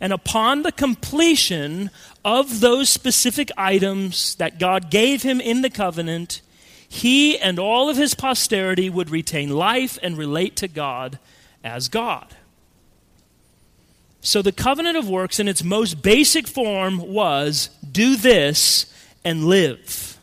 And 0.00 0.12
upon 0.12 0.62
the 0.62 0.72
completion 0.72 1.90
of 2.24 2.60
those 2.60 2.88
specific 2.88 3.50
items 3.56 4.34
that 4.36 4.58
God 4.58 4.90
gave 4.90 5.22
him 5.22 5.40
in 5.40 5.62
the 5.62 5.70
covenant, 5.70 6.42
he 6.88 7.38
and 7.38 7.58
all 7.58 7.88
of 7.88 7.96
his 7.96 8.14
posterity 8.14 8.88
would 8.88 9.10
retain 9.10 9.50
life 9.50 9.98
and 10.02 10.16
relate 10.16 10.56
to 10.56 10.68
God 10.68 11.18
as 11.64 11.88
God. 11.88 12.36
So 14.20 14.42
the 14.42 14.52
covenant 14.52 14.96
of 14.96 15.08
works, 15.08 15.38
in 15.38 15.46
its 15.46 15.62
most 15.62 16.02
basic 16.02 16.48
form, 16.48 16.98
was 16.98 17.70
do 17.90 18.16
this 18.16 18.92
and 19.24 19.44
live. 19.44 20.18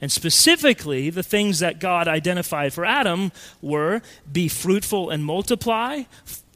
And 0.00 0.12
specifically, 0.12 1.10
the 1.10 1.22
things 1.22 1.60
that 1.60 1.80
God 1.80 2.06
identified 2.06 2.72
for 2.72 2.84
Adam 2.84 3.32
were 3.62 4.02
be 4.30 4.48
fruitful 4.48 5.10
and 5.10 5.24
multiply, 5.24 6.02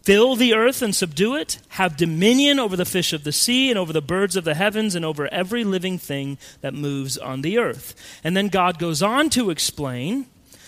fill 0.09 0.37
the 0.37 0.55
earth 0.55 0.81
and 0.81 0.95
subdue 0.97 1.37
it, 1.37 1.59
have 1.69 1.95
dominion 1.95 2.59
over 2.59 2.77
the 2.77 2.87
fish 2.87 3.13
of 3.13 3.25
the 3.25 3.31
sea 3.31 3.69
and 3.69 3.79
over 3.79 3.93
the 3.93 4.01
birds 4.01 4.37
of 4.37 4.45
the 4.45 4.55
heavens 4.55 4.95
and 4.95 5.05
over 5.05 5.29
every 5.31 5.65
living 5.65 5.99
thing 5.99 6.39
that 6.63 6.73
moves 6.73 7.19
on 7.19 7.43
the 7.43 7.59
earth. 7.59 7.95
And 8.25 8.35
then 8.35 8.49
God 8.49 8.79
goes 8.79 9.03
on 9.03 9.29
to 9.29 9.51
explain 9.51 10.25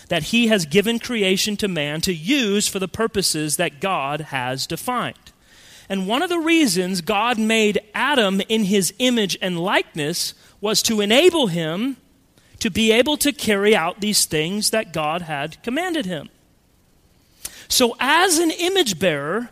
that 0.09 0.25
he 0.25 0.49
has 0.49 0.67
given 0.67 0.99
creation 0.99 1.57
to 1.57 1.69
man 1.69 2.03
to 2.03 2.13
use 2.13 2.69
for 2.69 2.79
the 2.79 2.87
purposes 2.87 3.57
that 3.57 3.81
God 3.81 4.21
has 4.21 4.67
defined. 4.67 5.33
And 5.89 6.07
one 6.07 6.21
of 6.21 6.29
the 6.29 6.39
reasons 6.39 7.01
God 7.01 7.39
made 7.39 7.81
Adam 7.95 8.43
in 8.47 8.65
his 8.65 8.93
image 8.99 9.39
and 9.41 9.59
likeness 9.59 10.35
was 10.61 10.83
to 10.83 11.01
enable 11.01 11.47
him 11.47 11.97
to 12.59 12.71
be 12.71 12.93
able 12.93 13.17
to 13.17 13.33
carry 13.33 13.75
out 13.75 14.03
these 14.03 14.27
things 14.27 14.69
that 14.69 14.93
God 14.93 15.23
had 15.23 15.63
commanded 15.63 16.05
him. 16.05 16.29
So, 17.71 17.97
as 18.01 18.39
an 18.39 18.51
image 18.51 18.99
bearer, 18.99 19.49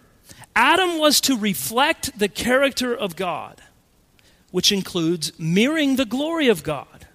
Adam 0.56 0.98
was 0.98 1.20
to 1.22 1.36
reflect 1.38 2.18
the 2.18 2.28
character 2.28 2.92
of 2.92 3.14
God, 3.14 3.62
which 4.50 4.72
includes 4.72 5.38
mirroring 5.38 5.94
the 5.94 6.04
glory 6.04 6.48
of 6.48 6.64
God. 6.64 7.06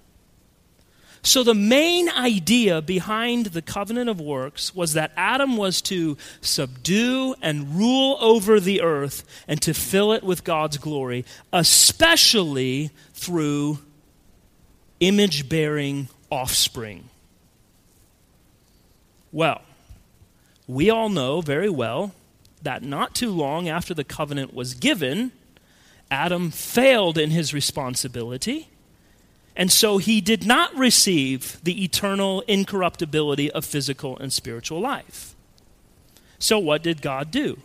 So, 1.22 1.44
the 1.44 1.54
main 1.54 2.08
idea 2.08 2.82
behind 2.82 3.48
the 3.48 3.62
covenant 3.62 4.10
of 4.10 4.22
works 4.22 4.74
was 4.74 4.94
that 4.94 5.12
Adam 5.18 5.58
was 5.58 5.82
to 5.84 6.18
subdue 6.40 7.36
and 7.42 7.76
rule 7.76 8.18
over 8.22 8.62
the 8.62 8.82
earth 8.82 9.26
and 9.46 9.62
to 9.62 9.74
fill 9.74 10.14
it 10.14 10.24
with 10.24 10.46
God's 10.46 10.78
glory, 10.78 11.26
especially 11.52 12.92
through 13.14 13.80
image 15.02 15.50
bearing 15.50 16.08
offspring. 16.32 17.10
Well, 19.34 19.62
we 20.68 20.90
all 20.90 21.10
know 21.10 21.42
very 21.42 21.70
well 21.70 22.14
that 22.62 22.84
not 22.84 23.14
too 23.14 23.32
long 23.32 23.68
after 23.68 23.94
the 23.94 24.04
covenant 24.04 24.54
was 24.54 24.74
given, 24.74 25.32
Adam 26.10 26.52
failed 26.52 27.18
in 27.18 27.32
his 27.32 27.54
responsibility 27.54 28.70
and 29.56 29.72
so 29.72 29.98
he 29.98 30.20
did 30.22 30.46
not 30.46 30.76
receive 30.76 31.60
the 31.64 31.84
eternal 31.84 32.42
incorruptibility 32.42 33.52
of 33.52 33.66
physical 33.66 34.18
and 34.18 34.34
spiritual 34.34 34.80
life. 34.80 35.36
So, 36.40 36.58
what 36.58 36.82
did 36.82 37.02
God 37.02 37.32
do? 37.32 37.60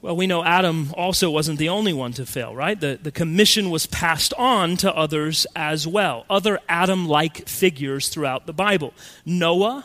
Well, 0.00 0.16
we 0.16 0.26
know 0.26 0.44
Adam 0.44 0.92
also 0.94 1.30
wasn't 1.30 1.58
the 1.58 1.68
only 1.68 1.92
one 1.92 2.12
to 2.12 2.24
fail, 2.26 2.54
right? 2.54 2.78
The, 2.78 2.98
the 3.02 3.10
commission 3.10 3.70
was 3.70 3.86
passed 3.86 4.32
on 4.34 4.76
to 4.78 4.94
others 4.94 5.46
as 5.56 5.86
well, 5.86 6.24
other 6.30 6.60
Adam 6.68 7.08
like 7.08 7.48
figures 7.48 8.08
throughout 8.08 8.46
the 8.46 8.52
Bible. 8.52 8.94
Noah 9.24 9.84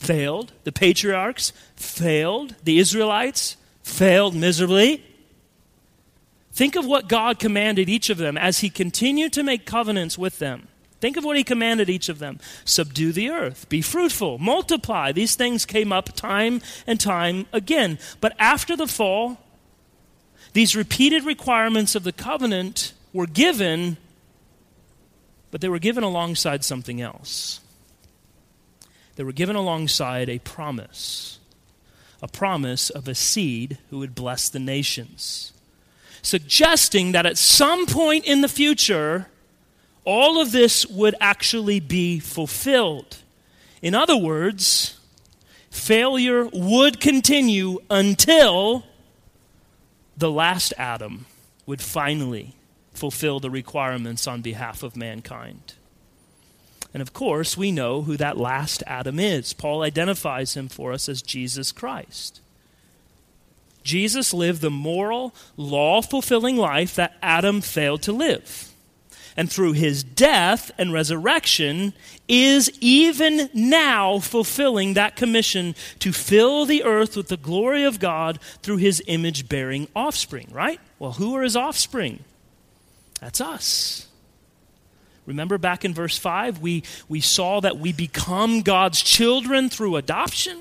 failed, 0.00 0.52
the 0.64 0.72
patriarchs 0.72 1.52
failed, 1.76 2.56
the 2.64 2.78
Israelites 2.78 3.56
failed 3.82 4.34
miserably. 4.34 5.04
Think 6.52 6.74
of 6.74 6.86
what 6.86 7.08
God 7.08 7.38
commanded 7.38 7.88
each 7.88 8.10
of 8.10 8.18
them 8.18 8.36
as 8.36 8.58
He 8.58 8.70
continued 8.70 9.32
to 9.34 9.42
make 9.42 9.66
covenants 9.66 10.18
with 10.18 10.38
them. 10.38 10.68
Think 11.00 11.16
of 11.16 11.24
what 11.24 11.36
He 11.36 11.44
commanded 11.44 11.88
each 11.88 12.08
of 12.08 12.18
them 12.18 12.40
subdue 12.64 13.12
the 13.12 13.30
earth, 13.30 13.68
be 13.68 13.82
fruitful, 13.82 14.38
multiply. 14.38 15.12
These 15.12 15.36
things 15.36 15.64
came 15.64 15.92
up 15.92 16.14
time 16.16 16.60
and 16.86 16.98
time 16.98 17.46
again. 17.52 17.98
But 18.20 18.34
after 18.38 18.76
the 18.76 18.88
fall, 18.88 19.38
these 20.54 20.74
repeated 20.74 21.24
requirements 21.24 21.94
of 21.94 22.04
the 22.04 22.12
covenant 22.12 22.94
were 23.12 23.26
given, 23.26 23.98
but 25.50 25.60
they 25.60 25.68
were 25.68 25.78
given 25.78 26.04
alongside 26.04 26.64
something 26.64 27.00
else. 27.00 27.60
They 29.20 29.24
were 29.24 29.32
given 29.32 29.54
alongside 29.54 30.30
a 30.30 30.38
promise 30.38 31.40
a 32.22 32.26
promise 32.26 32.88
of 32.88 33.06
a 33.06 33.14
seed 33.14 33.76
who 33.90 33.98
would 33.98 34.14
bless 34.14 34.48
the 34.48 34.58
nations 34.58 35.52
suggesting 36.22 37.12
that 37.12 37.26
at 37.26 37.36
some 37.36 37.84
point 37.84 38.24
in 38.24 38.40
the 38.40 38.48
future, 38.48 39.26
all 40.06 40.40
of 40.40 40.52
this 40.52 40.86
would 40.86 41.14
actually 41.20 41.80
be 41.80 42.18
fulfilled. 42.18 43.18
In 43.82 43.94
other 43.94 44.16
words, 44.16 44.98
failure 45.70 46.48
would 46.54 46.98
continue 46.98 47.78
until 47.90 48.86
the 50.16 50.30
last 50.30 50.72
Adam 50.78 51.26
would 51.66 51.82
finally 51.82 52.54
fulfill 52.94 53.38
the 53.38 53.50
requirements 53.50 54.26
on 54.26 54.40
behalf 54.40 54.82
of 54.82 54.96
mankind. 54.96 55.74
And 56.92 57.00
of 57.00 57.12
course, 57.12 57.56
we 57.56 57.70
know 57.70 58.02
who 58.02 58.16
that 58.16 58.36
last 58.36 58.82
Adam 58.86 59.20
is. 59.20 59.52
Paul 59.52 59.82
identifies 59.82 60.56
him 60.56 60.68
for 60.68 60.92
us 60.92 61.08
as 61.08 61.22
Jesus 61.22 61.72
Christ. 61.72 62.40
Jesus 63.82 64.34
lived 64.34 64.60
the 64.60 64.70
moral, 64.70 65.34
law 65.56 66.02
fulfilling 66.02 66.56
life 66.56 66.94
that 66.96 67.16
Adam 67.22 67.60
failed 67.60 68.02
to 68.02 68.12
live. 68.12 68.66
And 69.36 69.50
through 69.50 69.72
his 69.72 70.02
death 70.02 70.70
and 70.76 70.92
resurrection, 70.92 71.94
is 72.28 72.70
even 72.80 73.50
now 73.52 74.20
fulfilling 74.20 74.94
that 74.94 75.16
commission 75.16 75.74
to 75.98 76.12
fill 76.12 76.64
the 76.64 76.84
earth 76.84 77.16
with 77.16 77.28
the 77.28 77.36
glory 77.36 77.84
of 77.84 77.98
God 77.98 78.38
through 78.62 78.76
his 78.76 79.02
image 79.06 79.48
bearing 79.48 79.88
offspring, 79.96 80.48
right? 80.52 80.80
Well, 80.98 81.12
who 81.12 81.34
are 81.36 81.42
his 81.42 81.56
offspring? 81.56 82.24
That's 83.20 83.40
us. 83.40 84.06
Remember 85.30 85.58
back 85.58 85.84
in 85.84 85.94
verse 85.94 86.18
5, 86.18 86.58
we, 86.58 86.82
we 87.08 87.20
saw 87.20 87.60
that 87.60 87.78
we 87.78 87.92
become 87.92 88.62
God's 88.62 89.00
children 89.00 89.70
through 89.70 89.94
adoption? 89.94 90.58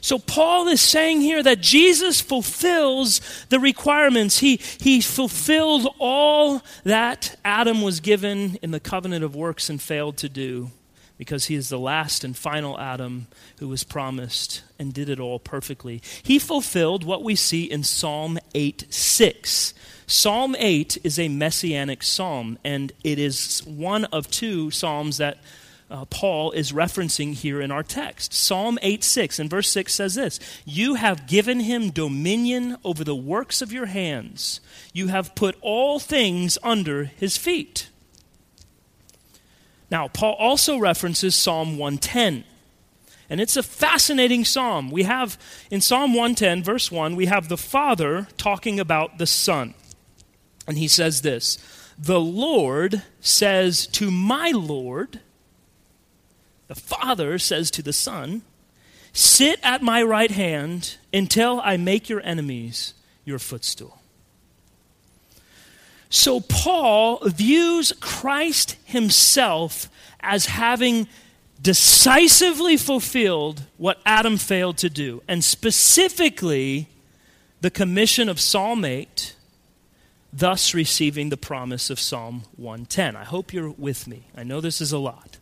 So 0.00 0.20
Paul 0.20 0.68
is 0.68 0.80
saying 0.80 1.20
here 1.20 1.42
that 1.42 1.60
Jesus 1.60 2.20
fulfills 2.20 3.20
the 3.48 3.58
requirements. 3.58 4.38
He, 4.38 4.60
he 4.78 5.00
fulfilled 5.00 5.92
all 5.98 6.62
that 6.84 7.36
Adam 7.44 7.82
was 7.82 7.98
given 7.98 8.54
in 8.62 8.70
the 8.70 8.78
covenant 8.78 9.24
of 9.24 9.34
works 9.34 9.68
and 9.68 9.82
failed 9.82 10.16
to 10.18 10.28
do 10.28 10.70
because 11.18 11.46
he 11.46 11.56
is 11.56 11.70
the 11.70 11.78
last 11.78 12.22
and 12.22 12.36
final 12.36 12.78
Adam 12.78 13.26
who 13.58 13.66
was 13.66 13.82
promised 13.82 14.62
and 14.78 14.94
did 14.94 15.08
it 15.08 15.18
all 15.18 15.40
perfectly. 15.40 16.00
He 16.22 16.38
fulfilled 16.38 17.02
what 17.02 17.24
we 17.24 17.34
see 17.34 17.64
in 17.64 17.82
Psalm 17.82 18.38
8 18.54 18.86
6. 18.90 19.74
Psalm 20.06 20.54
8 20.58 20.98
is 21.02 21.18
a 21.18 21.28
messianic 21.28 22.02
psalm, 22.02 22.58
and 22.62 22.92
it 23.02 23.18
is 23.18 23.60
one 23.66 24.04
of 24.06 24.30
two 24.30 24.70
psalms 24.70 25.16
that 25.16 25.38
uh, 25.90 26.04
Paul 26.06 26.52
is 26.52 26.72
referencing 26.72 27.34
here 27.34 27.60
in 27.60 27.70
our 27.70 27.82
text. 27.82 28.34
Psalm 28.34 28.78
8 28.82 29.04
6 29.04 29.38
and 29.38 29.50
verse 29.50 29.70
6 29.70 29.94
says 29.94 30.14
this 30.14 30.40
You 30.64 30.94
have 30.94 31.26
given 31.26 31.60
him 31.60 31.90
dominion 31.90 32.76
over 32.84 33.04
the 33.04 33.14
works 33.14 33.62
of 33.62 33.72
your 33.72 33.86
hands, 33.86 34.60
you 34.92 35.08
have 35.08 35.34
put 35.34 35.56
all 35.60 35.98
things 35.98 36.58
under 36.62 37.04
his 37.04 37.36
feet. 37.36 37.88
Now, 39.90 40.08
Paul 40.08 40.34
also 40.38 40.78
references 40.78 41.34
Psalm 41.34 41.78
110. 41.78 42.44
And 43.30 43.40
it's 43.40 43.56
a 43.56 43.62
fascinating 43.62 44.44
psalm. 44.44 44.90
We 44.90 45.04
have 45.04 45.38
in 45.70 45.80
Psalm 45.80 46.12
110, 46.12 46.62
verse 46.62 46.90
1, 46.90 47.16
we 47.16 47.26
have 47.26 47.48
the 47.48 47.56
Father 47.56 48.28
talking 48.36 48.78
about 48.78 49.18
the 49.18 49.26
Son. 49.26 49.74
And 50.66 50.78
he 50.78 50.88
says 50.88 51.22
this 51.22 51.58
The 51.98 52.20
Lord 52.20 53.02
says 53.20 53.86
to 53.88 54.10
my 54.10 54.50
Lord, 54.50 55.20
the 56.68 56.74
Father 56.74 57.38
says 57.38 57.70
to 57.72 57.82
the 57.82 57.92
Son, 57.92 58.42
Sit 59.12 59.60
at 59.62 59.82
my 59.82 60.02
right 60.02 60.30
hand 60.30 60.96
until 61.12 61.60
I 61.62 61.76
make 61.76 62.08
your 62.08 62.20
enemies 62.22 62.94
your 63.24 63.38
footstool. 63.38 64.00
So 66.10 66.40
Paul 66.40 67.18
views 67.24 67.92
Christ 68.00 68.76
himself 68.84 69.88
as 70.20 70.46
having 70.46 71.08
decisively 71.60 72.76
fulfilled 72.76 73.62
what 73.78 74.00
Adam 74.04 74.36
failed 74.36 74.78
to 74.78 74.90
do, 74.90 75.22
and 75.26 75.42
specifically 75.42 76.88
the 77.60 77.70
commission 77.70 78.28
of 78.28 78.38
Psalm 78.38 78.84
8 78.84 79.33
thus 80.34 80.74
receiving 80.74 81.28
the 81.28 81.36
promise 81.36 81.90
of 81.90 82.00
Psalm 82.00 82.42
110. 82.56 83.14
I 83.14 83.24
hope 83.24 83.52
you're 83.52 83.70
with 83.70 84.08
me. 84.08 84.24
I 84.36 84.42
know 84.42 84.60
this 84.60 84.80
is 84.80 84.92
a 84.92 84.98
lot. 84.98 85.38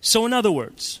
So, 0.00 0.24
in 0.24 0.32
other 0.32 0.50
words, 0.50 1.00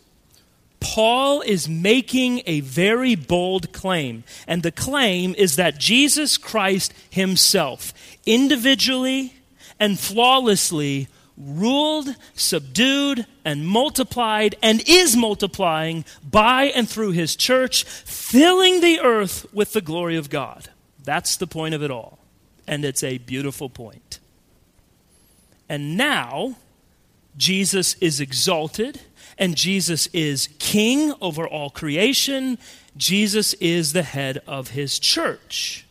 Paul 0.80 1.40
is 1.40 1.68
making 1.68 2.42
a 2.46 2.60
very 2.60 3.14
bold 3.14 3.72
claim, 3.72 4.24
and 4.46 4.62
the 4.62 4.70
claim 4.70 5.34
is 5.38 5.56
that 5.56 5.78
Jesus 5.78 6.36
Christ 6.36 6.92
himself, 7.10 7.92
individually 8.26 9.34
and 9.80 9.98
flawlessly, 9.98 11.08
ruled, 11.36 12.14
subdued, 12.34 13.26
and 13.44 13.66
multiplied, 13.66 14.56
and 14.62 14.82
is 14.86 15.16
multiplying 15.16 16.04
by 16.22 16.64
and 16.64 16.88
through 16.88 17.12
his 17.12 17.36
church, 17.36 17.84
filling 17.84 18.80
the 18.80 19.00
earth 19.00 19.46
with 19.52 19.72
the 19.72 19.80
glory 19.80 20.16
of 20.16 20.30
God. 20.30 20.68
That's 21.02 21.36
the 21.36 21.46
point 21.46 21.74
of 21.74 21.82
it 21.82 21.90
all. 21.90 22.18
And 22.68 22.84
it's 22.84 23.02
a 23.02 23.18
beautiful 23.18 23.68
point. 23.68 24.20
And 25.68 25.96
now, 25.96 26.56
Jesus 27.36 27.94
is 27.94 28.20
exalted, 28.20 29.00
and 29.36 29.56
Jesus 29.56 30.06
is 30.12 30.48
king 30.58 31.12
over 31.20 31.46
all 31.46 31.70
creation. 31.70 32.58
Jesus 32.96 33.54
is 33.54 33.92
the 33.92 34.02
head 34.02 34.42
of 34.46 34.70
his 34.70 34.98
church 34.98 35.86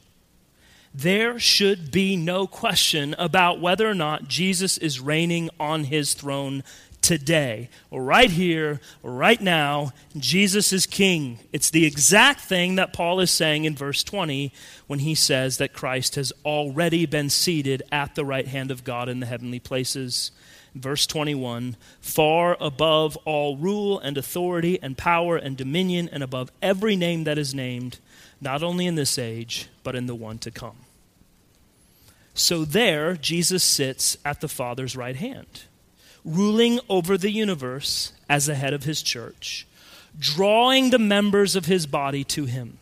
there 0.98 1.38
should 1.38 1.92
be 1.92 2.16
no 2.16 2.48
question 2.48 3.13
about 3.20 3.62
whether 3.62 3.88
or 3.88 3.94
not 3.94 4.28
Jesus 4.28 4.80
is 4.80 5.00
reigning 5.00 5.48
on 5.60 5.84
his 5.84 6.16
throne 6.16 6.63
today, 7.08 7.70
right 7.89 8.30
here, 8.30 8.82
right 9.02 9.39
now. 9.39 9.93
Jesus 10.17 10.74
is 10.74 10.86
king. 10.86 11.39
It's 11.54 11.70
the 11.70 11.86
exact 11.86 12.41
thing 12.41 12.76
that 12.76 12.91
Paul 12.91 13.22
is 13.22 13.32
saying 13.32 13.63
in 13.63 13.78
verse 13.78 14.04
20 14.04 14.52
when 14.88 15.00
he 15.00 15.15
says 15.15 15.58
that 15.58 15.72
Christ 15.72 16.15
has 16.15 16.34
already 16.43 17.06
been 17.06 17.30
seated 17.30 17.82
at 17.93 18.15
the 18.15 18.26
right 18.26 18.46
hand 18.46 18.72
of 18.72 18.84
God 18.84 19.08
in 19.08 19.22
the 19.22 19.26
heavenly 19.26 19.60
places. 19.60 20.32
Verse 20.76 21.08
21 21.08 21.78
far 22.02 22.58
above 22.60 23.15
all 23.24 23.56
rule 23.56 24.00
and 24.00 24.17
authority 24.17 24.78
and 24.82 24.98
power 24.98 25.38
and 25.38 25.56
dominion, 25.56 26.10
and 26.12 26.22
above 26.22 26.52
every 26.62 26.98
name 26.98 27.24
that 27.24 27.38
is 27.38 27.56
named, 27.56 28.00
not 28.41 28.62
only 28.62 28.86
in 28.86 28.96
this 28.96 29.17
age, 29.17 29.70
but 29.82 29.96
in 29.96 30.08
the 30.08 30.15
one 30.15 30.39
to 30.39 30.52
come. 30.52 30.76
So 32.34 32.65
there, 32.65 33.15
Jesus 33.15 33.63
sits 33.63 34.17
at 34.26 34.41
the 34.41 34.50
Father's 34.50 34.98
right 34.98 35.15
hand, 35.15 35.63
ruling 36.28 36.80
over 36.90 37.18
the 37.18 37.32
universe 37.32 38.12
as 38.30 38.46
the 38.46 38.56
head 38.56 38.74
of 38.74 38.84
his 38.84 39.02
church, 39.02 39.66
drawing 40.20 40.90
the 40.90 41.00
members 41.00 41.56
of 41.56 41.66
his 41.66 41.88
body 41.88 42.24
to 42.26 42.46
him. 42.46 42.78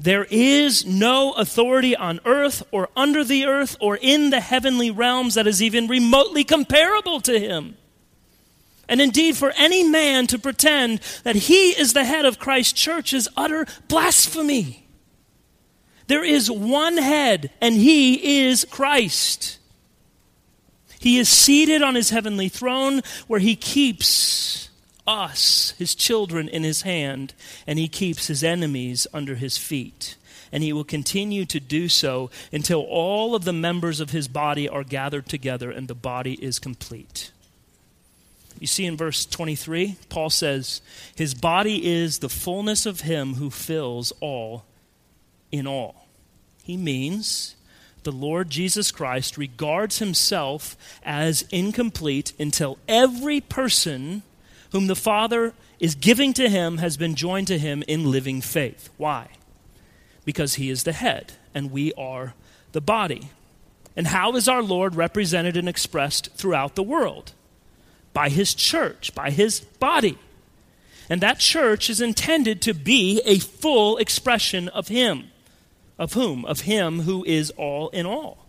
There 0.00 0.26
is 0.30 0.86
no 0.86 1.32
authority 1.32 1.94
on 1.94 2.20
earth 2.24 2.62
or 2.70 2.88
under 2.96 3.24
the 3.24 3.46
earth 3.46 3.76
or 3.80 3.98
in 4.00 4.30
the 4.30 4.40
heavenly 4.40 4.90
realms 4.90 5.34
that 5.34 5.46
is 5.46 5.62
even 5.62 5.88
remotely 5.88 6.44
comparable 6.44 7.20
to 7.22 7.38
him. 7.38 7.76
And 8.88 9.00
indeed, 9.00 9.36
for 9.36 9.50
any 9.56 9.84
man 9.84 10.26
to 10.28 10.38
pretend 10.38 11.00
that 11.24 11.36
he 11.36 11.70
is 11.70 11.92
the 11.92 12.04
head 12.04 12.24
of 12.24 12.38
Christ's 12.38 12.80
church 12.80 13.12
is 13.12 13.28
utter 13.36 13.66
blasphemy. 13.88 14.86
There 16.06 16.24
is 16.24 16.50
one 16.50 16.96
head, 16.96 17.50
and 17.60 17.74
he 17.74 18.40
is 18.46 18.64
Christ. 18.70 19.57
He 20.98 21.18
is 21.18 21.28
seated 21.28 21.82
on 21.82 21.94
his 21.94 22.10
heavenly 22.10 22.48
throne 22.48 23.02
where 23.26 23.40
he 23.40 23.56
keeps 23.56 24.68
us, 25.06 25.74
his 25.78 25.94
children, 25.94 26.48
in 26.48 26.64
his 26.64 26.82
hand, 26.82 27.34
and 27.66 27.78
he 27.78 27.88
keeps 27.88 28.26
his 28.26 28.44
enemies 28.44 29.06
under 29.14 29.36
his 29.36 29.56
feet. 29.56 30.16
And 30.50 30.62
he 30.62 30.72
will 30.72 30.84
continue 30.84 31.44
to 31.46 31.60
do 31.60 31.88
so 31.88 32.30
until 32.52 32.80
all 32.80 33.34
of 33.34 33.44
the 33.44 33.52
members 33.52 34.00
of 34.00 34.10
his 34.10 34.28
body 34.28 34.68
are 34.68 34.84
gathered 34.84 35.26
together 35.26 35.70
and 35.70 35.88
the 35.88 35.94
body 35.94 36.34
is 36.42 36.58
complete. 36.58 37.30
You 38.58 38.66
see 38.66 38.86
in 38.86 38.96
verse 38.96 39.24
23, 39.24 39.96
Paul 40.08 40.30
says, 40.30 40.80
His 41.14 41.34
body 41.34 41.86
is 41.86 42.18
the 42.18 42.28
fullness 42.28 42.86
of 42.86 43.02
him 43.02 43.34
who 43.34 43.50
fills 43.50 44.12
all 44.20 44.64
in 45.52 45.66
all. 45.66 46.08
He 46.64 46.76
means 46.76 47.54
the 48.08 48.12
Lord 48.12 48.48
Jesus 48.48 48.90
Christ 48.90 49.36
regards 49.36 49.98
himself 49.98 50.78
as 51.02 51.42
incomplete 51.50 52.32
until 52.38 52.78
every 52.88 53.38
person 53.38 54.22
whom 54.72 54.86
the 54.86 54.96
Father 54.96 55.52
is 55.78 55.94
giving 55.94 56.32
to 56.32 56.48
him 56.48 56.78
has 56.78 56.96
been 56.96 57.14
joined 57.14 57.48
to 57.48 57.58
him 57.58 57.84
in 57.86 58.10
living 58.10 58.40
faith. 58.40 58.88
Why? 58.96 59.28
Because 60.24 60.54
he 60.54 60.70
is 60.70 60.84
the 60.84 60.94
head 60.94 61.34
and 61.54 61.70
we 61.70 61.92
are 61.98 62.32
the 62.72 62.80
body. 62.80 63.28
And 63.94 64.06
how 64.06 64.34
is 64.36 64.48
our 64.48 64.62
Lord 64.62 64.94
represented 64.94 65.58
and 65.58 65.68
expressed 65.68 66.32
throughout 66.32 66.76
the 66.76 66.82
world? 66.82 67.32
By 68.14 68.30
his 68.30 68.54
church, 68.54 69.14
by 69.14 69.32
his 69.32 69.60
body. 69.60 70.16
And 71.10 71.20
that 71.20 71.40
church 71.40 71.90
is 71.90 72.00
intended 72.00 72.62
to 72.62 72.72
be 72.72 73.20
a 73.26 73.38
full 73.38 73.98
expression 73.98 74.68
of 74.68 74.88
him. 74.88 75.30
Of 75.98 76.12
whom? 76.12 76.44
Of 76.44 76.60
him 76.60 77.00
who 77.00 77.24
is 77.24 77.50
all 77.50 77.88
in 77.90 78.06
all. 78.06 78.46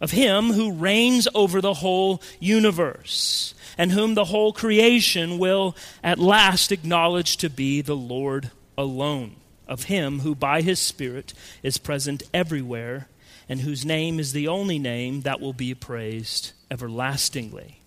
Of 0.00 0.10
him 0.10 0.52
who 0.52 0.72
reigns 0.72 1.28
over 1.34 1.60
the 1.60 1.74
whole 1.74 2.20
universe, 2.40 3.54
and 3.78 3.92
whom 3.92 4.14
the 4.14 4.26
whole 4.26 4.52
creation 4.52 5.38
will 5.38 5.76
at 6.02 6.18
last 6.18 6.72
acknowledge 6.72 7.36
to 7.38 7.48
be 7.48 7.80
the 7.80 7.96
Lord 7.96 8.50
alone. 8.76 9.36
Of 9.66 9.84
him 9.84 10.20
who 10.20 10.34
by 10.34 10.60
his 10.60 10.78
Spirit 10.78 11.32
is 11.62 11.78
present 11.78 12.24
everywhere, 12.34 13.08
and 13.48 13.60
whose 13.60 13.86
name 13.86 14.18
is 14.18 14.32
the 14.32 14.48
only 14.48 14.78
name 14.78 15.22
that 15.22 15.40
will 15.40 15.52
be 15.52 15.74
praised 15.74 16.52
everlastingly. 16.70 17.80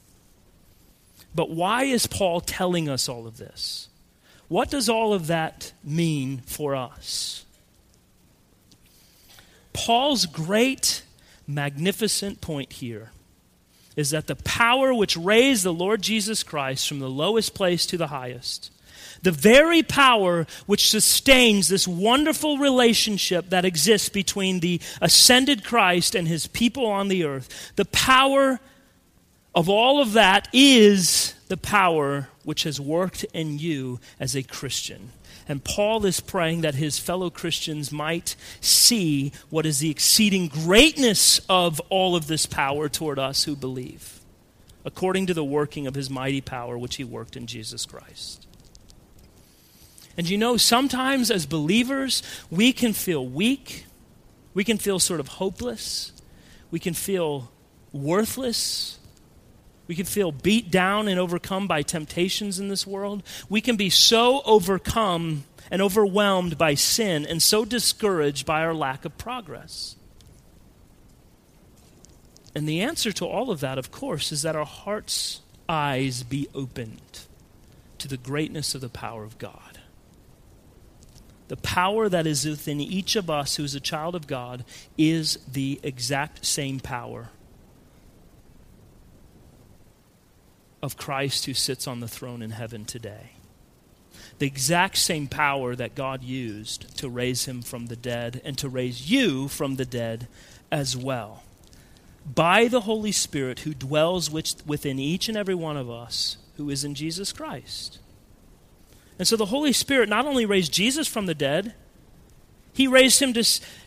But 1.36 1.50
why 1.50 1.84
is 1.84 2.08
Paul 2.08 2.42
telling 2.42 2.90
us 2.90 3.10
all 3.10 3.28
of 3.28 3.38
this? 3.38 3.90
What 4.48 4.72
does 4.72 4.88
all 4.88 5.14
of 5.14 5.28
that 5.28 5.74
mean 5.84 6.40
for 6.46 6.76
us? 6.76 7.46
Paul's 9.78 10.26
great, 10.26 11.04
magnificent 11.46 12.42
point 12.42 12.74
here 12.74 13.12
is 13.96 14.10
that 14.10 14.28
the 14.28 14.36
power 14.36 14.94
which 14.94 15.16
raised 15.16 15.64
the 15.64 15.74
Lord 15.74 16.02
Jesus 16.02 16.44
Christ 16.44 16.88
from 16.88 17.00
the 17.00 17.10
lowest 17.10 17.54
place 17.54 17.86
to 17.88 17.98
the 17.98 18.08
highest, 18.08 18.72
the 19.22 19.32
very 19.32 19.84
power 19.84 20.48
which 20.66 20.90
sustains 20.90 21.68
this 21.68 21.88
wonderful 21.88 22.58
relationship 22.58 23.50
that 23.50 23.66
exists 23.66 24.10
between 24.10 24.60
the 24.60 24.82
ascended 25.02 25.64
Christ 25.64 26.16
and 26.16 26.28
his 26.28 26.48
people 26.48 26.86
on 26.86 27.08
the 27.08 27.24
earth, 27.24 27.72
the 27.76 27.86
power 27.86 28.60
of 29.56 29.70
all 29.70 30.02
of 30.02 30.14
that 30.14 30.48
is 30.54 31.34
the 31.48 31.58
power 31.58 32.30
which 32.48 32.64
has 32.64 32.80
worked 32.80 33.26
in 33.34 33.60
you 33.60 34.00
as 34.22 34.34
a 34.34 34.42
Christian. 34.42 35.12
And 35.50 35.62
Paul 35.62 36.06
is 36.06 36.22
praying 36.22 36.62
that 36.62 36.76
his 36.76 36.98
fellow 36.98 37.30
Christians 37.30 37.92
might 37.92 38.38
see 38.62 39.34
what 39.50 39.66
is 39.66 39.80
the 39.80 39.92
exceeding 39.92 40.48
greatness 40.48 41.42
of 41.50 41.82
all 41.90 42.16
of 42.16 42.28
this 42.28 42.46
power 42.46 42.88
toward 42.88 43.20
us 43.20 43.44
who 43.44 43.54
believe, 43.54 44.22
according 44.86 45.28
to 45.28 45.34
the 45.34 45.44
working 45.44 45.88
of 45.88 45.96
his 45.96 46.10
mighty 46.10 46.40
power 46.40 46.78
which 46.78 46.96
he 46.96 47.04
worked 47.04 47.36
in 47.36 47.48
Jesus 47.48 47.86
Christ. 47.86 48.48
And 50.16 50.30
you 50.30 50.38
know, 50.38 50.56
sometimes 50.56 51.30
as 51.30 51.46
believers, 51.46 52.24
we 52.50 52.72
can 52.72 52.94
feel 52.94 53.28
weak, 53.28 53.84
we 54.54 54.64
can 54.64 54.78
feel 54.78 55.00
sort 55.00 55.20
of 55.20 55.28
hopeless, 55.28 56.14
we 56.72 56.80
can 56.80 56.94
feel 56.94 57.52
worthless 57.92 59.00
we 59.88 59.96
can 59.96 60.06
feel 60.06 60.32
beat 60.32 60.70
down 60.70 61.08
and 61.08 61.20
overcome 61.20 61.68
by 61.68 61.82
temptations 61.82 62.60
in 62.60 62.68
this 62.68 62.86
world. 62.86 63.24
We 63.50 63.62
can 63.62 63.78
be 63.78 63.90
so 63.90 64.42
overcome 64.46 65.46
and 65.72 65.82
overwhelmed 65.82 66.58
by 66.58 66.74
sin 66.74 67.26
and 67.26 67.42
so 67.42 67.66
discouraged 67.66 68.46
by 68.46 68.62
our 68.62 68.74
lack 68.74 69.06
of 69.06 69.18
progress. 69.18 69.96
And 72.54 72.68
the 72.68 72.82
answer 72.82 73.12
to 73.14 73.26
all 73.26 73.52
of 73.52 73.60
that, 73.62 73.78
of 73.78 73.92
course, 73.92 74.32
is 74.32 74.42
that 74.42 74.56
our 74.56 74.66
hearts' 74.66 75.42
eyes 75.70 76.24
be 76.24 76.48
opened 76.54 77.20
to 78.00 78.08
the 78.08 78.18
greatness 78.18 78.76
of 78.76 78.82
the 78.82 78.90
power 78.90 79.24
of 79.24 79.38
God. 79.38 79.80
The 81.48 81.58
power 81.58 82.10
that 82.10 82.28
is 82.28 82.46
within 82.46 82.82
each 82.82 83.16
of 83.16 83.30
us 83.30 83.56
who 83.56 83.64
is 83.64 83.74
a 83.74 83.80
child 83.80 84.16
of 84.16 84.28
God 84.28 84.66
is 84.98 85.38
the 85.52 85.80
exact 85.82 86.46
same 86.46 86.80
power 86.80 87.30
of 90.82 90.98
Christ 90.98 91.46
who 91.46 91.54
sits 91.54 91.88
on 91.88 92.00
the 92.00 92.08
throne 92.08 92.42
in 92.42 92.52
heaven 92.52 92.86
today. 92.86 93.32
The 94.40 94.48
exact 94.48 94.98
same 94.98 95.28
power 95.28 95.76
that 95.76 95.96
God 95.96 96.24
used 96.24 96.98
to 96.98 97.10
raise 97.10 97.46
him 97.46 97.62
from 97.62 97.88
the 97.88 97.96
dead 97.96 98.42
and 98.46 98.58
to 98.60 98.70
raise 98.70 99.10
you 99.10 99.48
from 99.48 99.76
the 99.76 99.86
dead 99.86 100.28
as 100.72 100.96
well. 100.96 101.44
By 102.36 102.68
the 102.68 102.82
Holy 102.82 103.12
Spirit 103.12 103.62
who 103.62 103.74
dwells 103.74 104.30
within 104.30 105.00
each 105.00 105.28
and 105.28 105.38
every 105.38 105.56
one 105.56 105.78
of 105.78 105.90
us 105.90 106.38
who 106.58 106.70
is 106.70 106.84
in 106.84 106.94
Jesus 106.94 107.32
Christ. 107.32 108.00
And 109.18 109.28
so 109.28 109.36
the 109.36 109.46
Holy 109.48 109.74
Spirit 109.74 110.10
not 110.10 110.26
only 110.26 110.46
raised 110.46 110.74
Jesus 110.74 111.08
from 111.08 111.26
the 111.26 111.34
dead, 111.34 111.74
He 112.74 112.88
raised 112.88 113.20
him 113.20 113.34
to, 113.34 113.44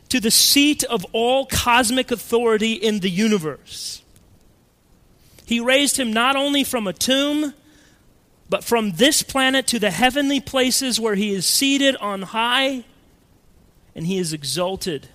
to 0.09 0.21
the 0.21 0.31
seat 0.31 0.83
of 0.85 1.05
all 1.13 1.47
cosmic 1.47 2.11
authority 2.11 2.73
in 2.73 3.01
the 3.01 3.11
universe. 3.11 4.03
He 5.51 5.59
raised 5.59 5.99
him 5.99 6.13
not 6.13 6.37
only 6.37 6.63
from 6.63 6.87
a 6.87 6.93
tomb, 6.93 7.55
but 8.49 8.63
from 8.63 8.93
this 8.93 9.25
planet 9.25 9.67
to 9.67 9.81
the 9.81 9.91
heavenly 9.91 10.39
places 10.39 11.01
where 11.01 11.17
he 11.17 11.35
is 11.35 11.45
seated 11.45 11.97
on 11.97 12.23
high 12.23 12.85
and 13.93 14.07
he 14.07 14.19
is 14.19 14.33
exalted 14.33 15.09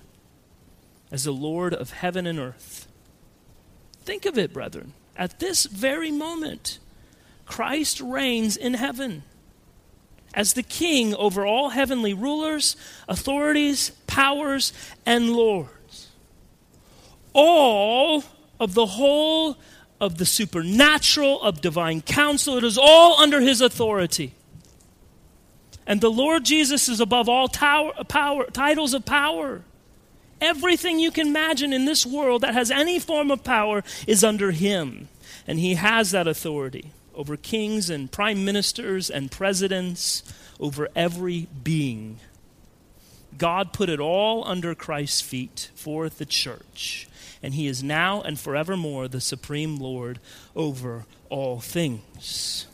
as 1.10 1.24
the 1.24 1.32
Lord 1.32 1.72
of 1.72 1.90
heaven 1.92 2.26
and 2.26 2.38
earth. 2.38 2.86
Think 4.04 4.26
of 4.26 4.36
it, 4.36 4.52
brethren. 4.52 4.92
At 5.16 5.40
this 5.40 5.64
very 5.64 6.10
moment, 6.10 6.80
Christ 7.46 8.02
reigns 8.02 8.58
in 8.58 8.74
heaven 8.74 9.22
as 10.34 10.52
the 10.52 10.62
king 10.62 11.14
over 11.14 11.46
all 11.46 11.70
heavenly 11.70 12.12
rulers, 12.12 12.76
authorities, 13.08 13.88
powers, 14.06 14.74
and 15.06 15.32
lords. 15.32 16.08
All 17.32 18.22
of 18.60 18.74
the 18.74 18.84
whole 18.84 19.56
of 20.00 20.18
the 20.18 20.26
supernatural, 20.26 21.40
of 21.42 21.60
divine 21.60 22.02
counsel, 22.02 22.56
it 22.56 22.64
is 22.64 22.78
all 22.78 23.18
under 23.20 23.40
his 23.40 23.60
authority. 23.60 24.34
And 25.86 26.00
the 26.00 26.10
Lord 26.10 26.44
Jesus 26.44 26.88
is 26.88 27.00
above 27.00 27.28
all 27.28 27.48
tower, 27.48 27.92
power, 28.08 28.46
titles 28.46 28.92
of 28.92 29.04
power. 29.04 29.62
Everything 30.40 30.98
you 30.98 31.10
can 31.10 31.28
imagine 31.28 31.72
in 31.72 31.84
this 31.84 32.04
world 32.04 32.42
that 32.42 32.54
has 32.54 32.70
any 32.70 32.98
form 32.98 33.30
of 33.30 33.44
power 33.44 33.82
is 34.06 34.24
under 34.24 34.50
him. 34.50 35.08
And 35.46 35.58
he 35.58 35.74
has 35.74 36.10
that 36.10 36.26
authority 36.26 36.90
over 37.14 37.36
kings 37.36 37.88
and 37.88 38.12
prime 38.12 38.44
ministers 38.44 39.08
and 39.08 39.30
presidents, 39.30 40.22
over 40.60 40.88
every 40.94 41.48
being. 41.64 42.18
God 43.38 43.72
put 43.72 43.88
it 43.88 44.00
all 44.00 44.46
under 44.46 44.74
Christ's 44.74 45.22
feet 45.22 45.70
for 45.74 46.08
the 46.08 46.26
church. 46.26 47.08
And 47.42 47.54
he 47.54 47.66
is 47.66 47.82
now 47.82 48.22
and 48.22 48.38
forevermore 48.38 49.08
the 49.08 49.20
supreme 49.20 49.76
Lord 49.76 50.20
over 50.54 51.04
all 51.28 51.60
things. 51.60 52.66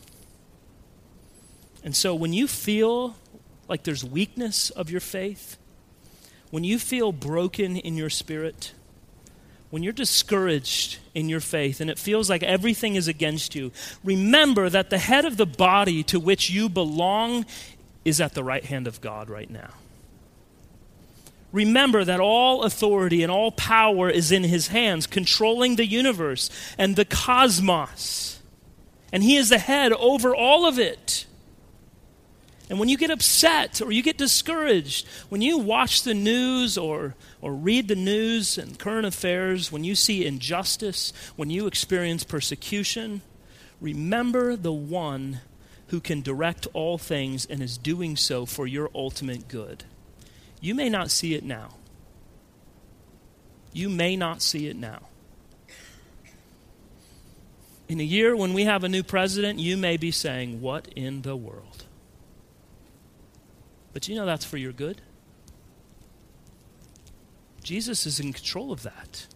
And 1.83 1.95
so 1.95 2.15
when 2.15 2.33
you 2.33 2.47
feel 2.47 3.15
like 3.67 3.83
there's 3.83 4.05
weakness 4.05 4.69
of 4.69 4.89
your 4.89 5.01
faith, 5.01 5.57
when 6.49 6.63
you 6.63 6.79
feel 6.79 7.11
broken 7.11 7.77
in 7.77 7.97
your 7.97 8.09
spirit, 8.09 8.73
when 9.69 9.81
you're 9.81 9.91
discouraged 9.91 10.99
in 11.15 11.29
your 11.29 11.39
faith 11.39 11.81
and 11.81 11.89
it 11.89 11.97
feels 11.97 12.29
like 12.29 12.43
everything 12.43 12.95
is 12.95 13.07
against 13.07 13.55
you, 13.55 13.71
remember 14.03 14.69
that 14.69 14.91
the 14.91 14.99
head 14.99 15.25
of 15.25 15.37
the 15.37 15.47
body 15.47 16.03
to 16.03 16.19
which 16.19 16.49
you 16.49 16.69
belong 16.69 17.45
is 18.05 18.21
at 18.21 18.33
the 18.33 18.43
right 18.43 18.63
hand 18.63 18.85
of 18.85 19.01
God 19.01 19.29
right 19.29 19.49
now. 19.49 19.71
Remember 21.53 22.03
that 22.03 22.19
all 22.19 22.63
authority 22.63 23.21
and 23.21 23.31
all 23.31 23.51
power 23.51 24.09
is 24.09 24.31
in 24.31 24.43
his 24.43 24.69
hands, 24.69 25.05
controlling 25.05 25.75
the 25.75 25.85
universe 25.85 26.49
and 26.77 26.95
the 26.95 27.05
cosmos. 27.05 28.41
And 29.13 29.21
he 29.21 29.37
is 29.37 29.49
the 29.49 29.59
head 29.59 29.93
over 29.93 30.35
all 30.35 30.65
of 30.65 30.79
it. 30.79 31.27
And 32.69 32.79
when 32.79 32.89
you 32.89 32.97
get 32.97 33.11
upset 33.11 33.83
or 33.83 33.91
you 33.91 34.01
get 34.01 34.17
discouraged, 34.17 35.07
when 35.29 35.43
you 35.43 35.59
watch 35.59 36.01
the 36.01 36.15
news 36.15 36.75
or, 36.75 37.13
or 37.39 37.53
read 37.53 37.87
the 37.87 37.95
news 37.95 38.57
and 38.57 38.79
current 38.79 39.05
affairs, 39.05 39.71
when 39.71 39.83
you 39.83 39.93
see 39.93 40.25
injustice, 40.25 41.13
when 41.35 41.51
you 41.51 41.67
experience 41.67 42.23
persecution, 42.23 43.21
remember 43.79 44.55
the 44.55 44.73
one 44.73 45.41
who 45.89 45.99
can 45.99 46.21
direct 46.21 46.65
all 46.73 46.97
things 46.97 47.45
and 47.45 47.61
is 47.61 47.77
doing 47.77 48.15
so 48.15 48.47
for 48.47 48.65
your 48.65 48.89
ultimate 48.95 49.47
good. 49.47 49.83
You 50.63 50.73
may 50.73 50.87
not 50.87 51.11
see 51.11 51.33
it 51.33 51.43
now. 51.43 51.71
You 53.73 53.89
may 53.89 54.15
not 54.15 54.41
see 54.41 54.69
it 54.69 54.77
now. 54.77 55.01
In 57.89 57.99
a 57.99 58.03
year 58.03 58.33
when 58.33 58.53
we 58.53 58.63
have 58.63 58.85
a 58.85 58.89
new 58.89 59.03
president, 59.03 59.59
you 59.59 59.75
may 59.75 59.97
be 59.97 60.09
saying, 60.09 60.61
What 60.61 60.87
in 60.95 61.23
the 61.23 61.35
world? 61.35 61.83
But 63.91 64.07
you 64.07 64.15
know 64.15 64.25
that's 64.25 64.45
for 64.45 64.55
your 64.55 64.71
good. 64.71 65.01
Jesus 67.61 68.05
is 68.05 68.21
in 68.21 68.31
control 68.31 68.71
of 68.71 68.83
that. 68.83 69.27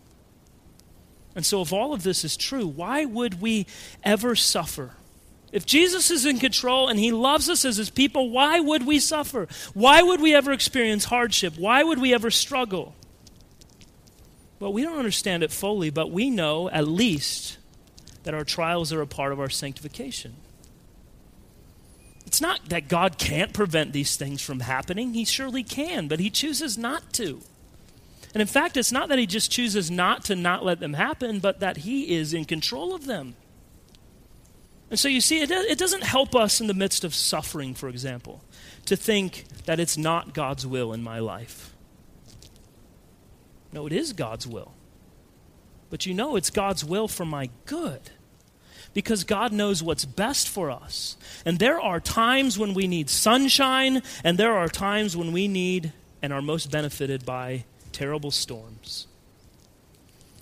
And 1.35 1.45
so, 1.45 1.61
if 1.61 1.73
all 1.73 1.93
of 1.93 2.03
this 2.03 2.23
is 2.23 2.37
true, 2.37 2.65
why 2.65 3.03
would 3.03 3.41
we 3.41 3.67
ever 4.01 4.33
suffer? 4.33 4.91
If 5.51 5.65
Jesus 5.65 6.11
is 6.11 6.25
in 6.25 6.39
control 6.39 6.89
and 6.89 6.99
he 6.99 7.11
loves 7.11 7.49
us 7.49 7.63
as 7.63 7.77
his 7.77 7.89
people, 7.89 8.29
why 8.29 8.59
would 8.59 8.85
we 8.85 8.99
suffer? 8.99 9.47
Why 9.73 10.01
would 10.01 10.19
we 10.19 10.35
ever 10.35 10.51
experience 10.51 11.05
hardship? 11.05 11.57
Why 11.57 11.83
would 11.83 11.99
we 11.99 12.13
ever 12.13 12.29
struggle? 12.29 12.95
Well, 14.59 14.73
we 14.73 14.81
don't 14.81 14.97
understand 14.97 15.43
it 15.43 15.51
fully, 15.51 15.89
but 15.89 16.11
we 16.11 16.29
know 16.29 16.69
at 16.69 16.87
least 16.87 17.57
that 18.23 18.33
our 18.33 18.43
trials 18.43 18.91
are 18.91 19.01
a 19.01 19.07
part 19.07 19.31
of 19.31 19.39
our 19.39 19.49
sanctification. 19.49 20.35
It's 22.25 22.41
not 22.41 22.67
that 22.69 22.89
God 22.89 23.17
can't 23.17 23.53
prevent 23.53 23.93
these 23.93 24.17
things 24.17 24.41
from 24.41 24.59
happening. 24.59 25.13
He 25.13 25.23
surely 25.23 25.63
can, 25.63 26.09
but 26.09 26.19
He 26.19 26.29
chooses 26.29 26.77
not 26.77 27.13
to. 27.13 27.39
And 28.33 28.41
in 28.41 28.47
fact, 28.47 28.75
it's 28.75 28.91
not 28.91 29.07
that 29.09 29.17
He 29.17 29.25
just 29.25 29.49
chooses 29.49 29.89
not 29.89 30.25
to 30.25 30.35
not 30.35 30.65
let 30.65 30.81
them 30.81 30.93
happen, 30.93 31.39
but 31.39 31.61
that 31.61 31.77
He 31.77 32.15
is 32.17 32.33
in 32.33 32.43
control 32.43 32.93
of 32.93 33.05
them. 33.05 33.35
And 34.89 34.99
so 34.99 35.07
you 35.07 35.21
see, 35.21 35.41
it, 35.41 35.51
it 35.51 35.77
doesn't 35.77 36.03
help 36.03 36.35
us 36.35 36.61
in 36.61 36.67
the 36.67 36.73
midst 36.73 37.03
of 37.03 37.13
suffering, 37.13 37.73
for 37.73 37.89
example, 37.89 38.43
to 38.85 38.95
think 38.95 39.45
that 39.65 39.79
it's 39.79 39.97
not 39.97 40.33
God's 40.33 40.65
will 40.65 40.93
in 40.93 41.03
my 41.03 41.19
life. 41.19 41.73
No, 43.73 43.85
it 43.85 43.93
is 43.93 44.13
God's 44.13 44.47
will. 44.47 44.73
But 45.89 46.05
you 46.05 46.13
know 46.13 46.35
it's 46.35 46.49
God's 46.49 46.83
will 46.83 47.07
for 47.07 47.25
my 47.25 47.49
good 47.65 48.11
because 48.93 49.23
God 49.23 49.51
knows 49.51 49.83
what's 49.83 50.05
best 50.05 50.47
for 50.47 50.71
us. 50.71 51.17
And 51.45 51.59
there 51.59 51.79
are 51.79 51.99
times 51.99 52.57
when 52.57 52.73
we 52.73 52.87
need 52.87 53.09
sunshine, 53.09 54.01
and 54.23 54.37
there 54.37 54.53
are 54.53 54.67
times 54.67 55.15
when 55.15 55.31
we 55.31 55.47
need 55.47 55.93
and 56.21 56.33
are 56.33 56.41
most 56.41 56.71
benefited 56.71 57.25
by 57.25 57.65
terrible 57.91 58.31
storms. 58.31 59.07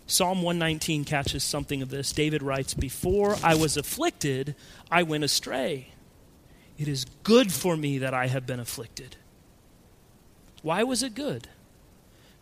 Psalm 0.07 0.41
119 0.41 1.03
catches 1.03 1.43
something 1.43 1.81
of 1.81 1.89
this. 1.89 2.11
David 2.11 2.43
writes, 2.43 2.73
Before 2.73 3.37
I 3.43 3.55
was 3.55 3.75
afflicted, 3.75 4.55
I 4.91 5.03
went 5.03 5.23
astray. 5.23 5.89
It 6.77 6.87
is 6.87 7.05
good 7.23 7.51
for 7.51 7.75
me 7.75 7.97
that 7.97 8.13
I 8.13 8.27
have 8.27 8.45
been 8.45 8.59
afflicted. 8.59 9.15
Why 10.61 10.83
was 10.83 11.01
it 11.01 11.15
good? 11.15 11.47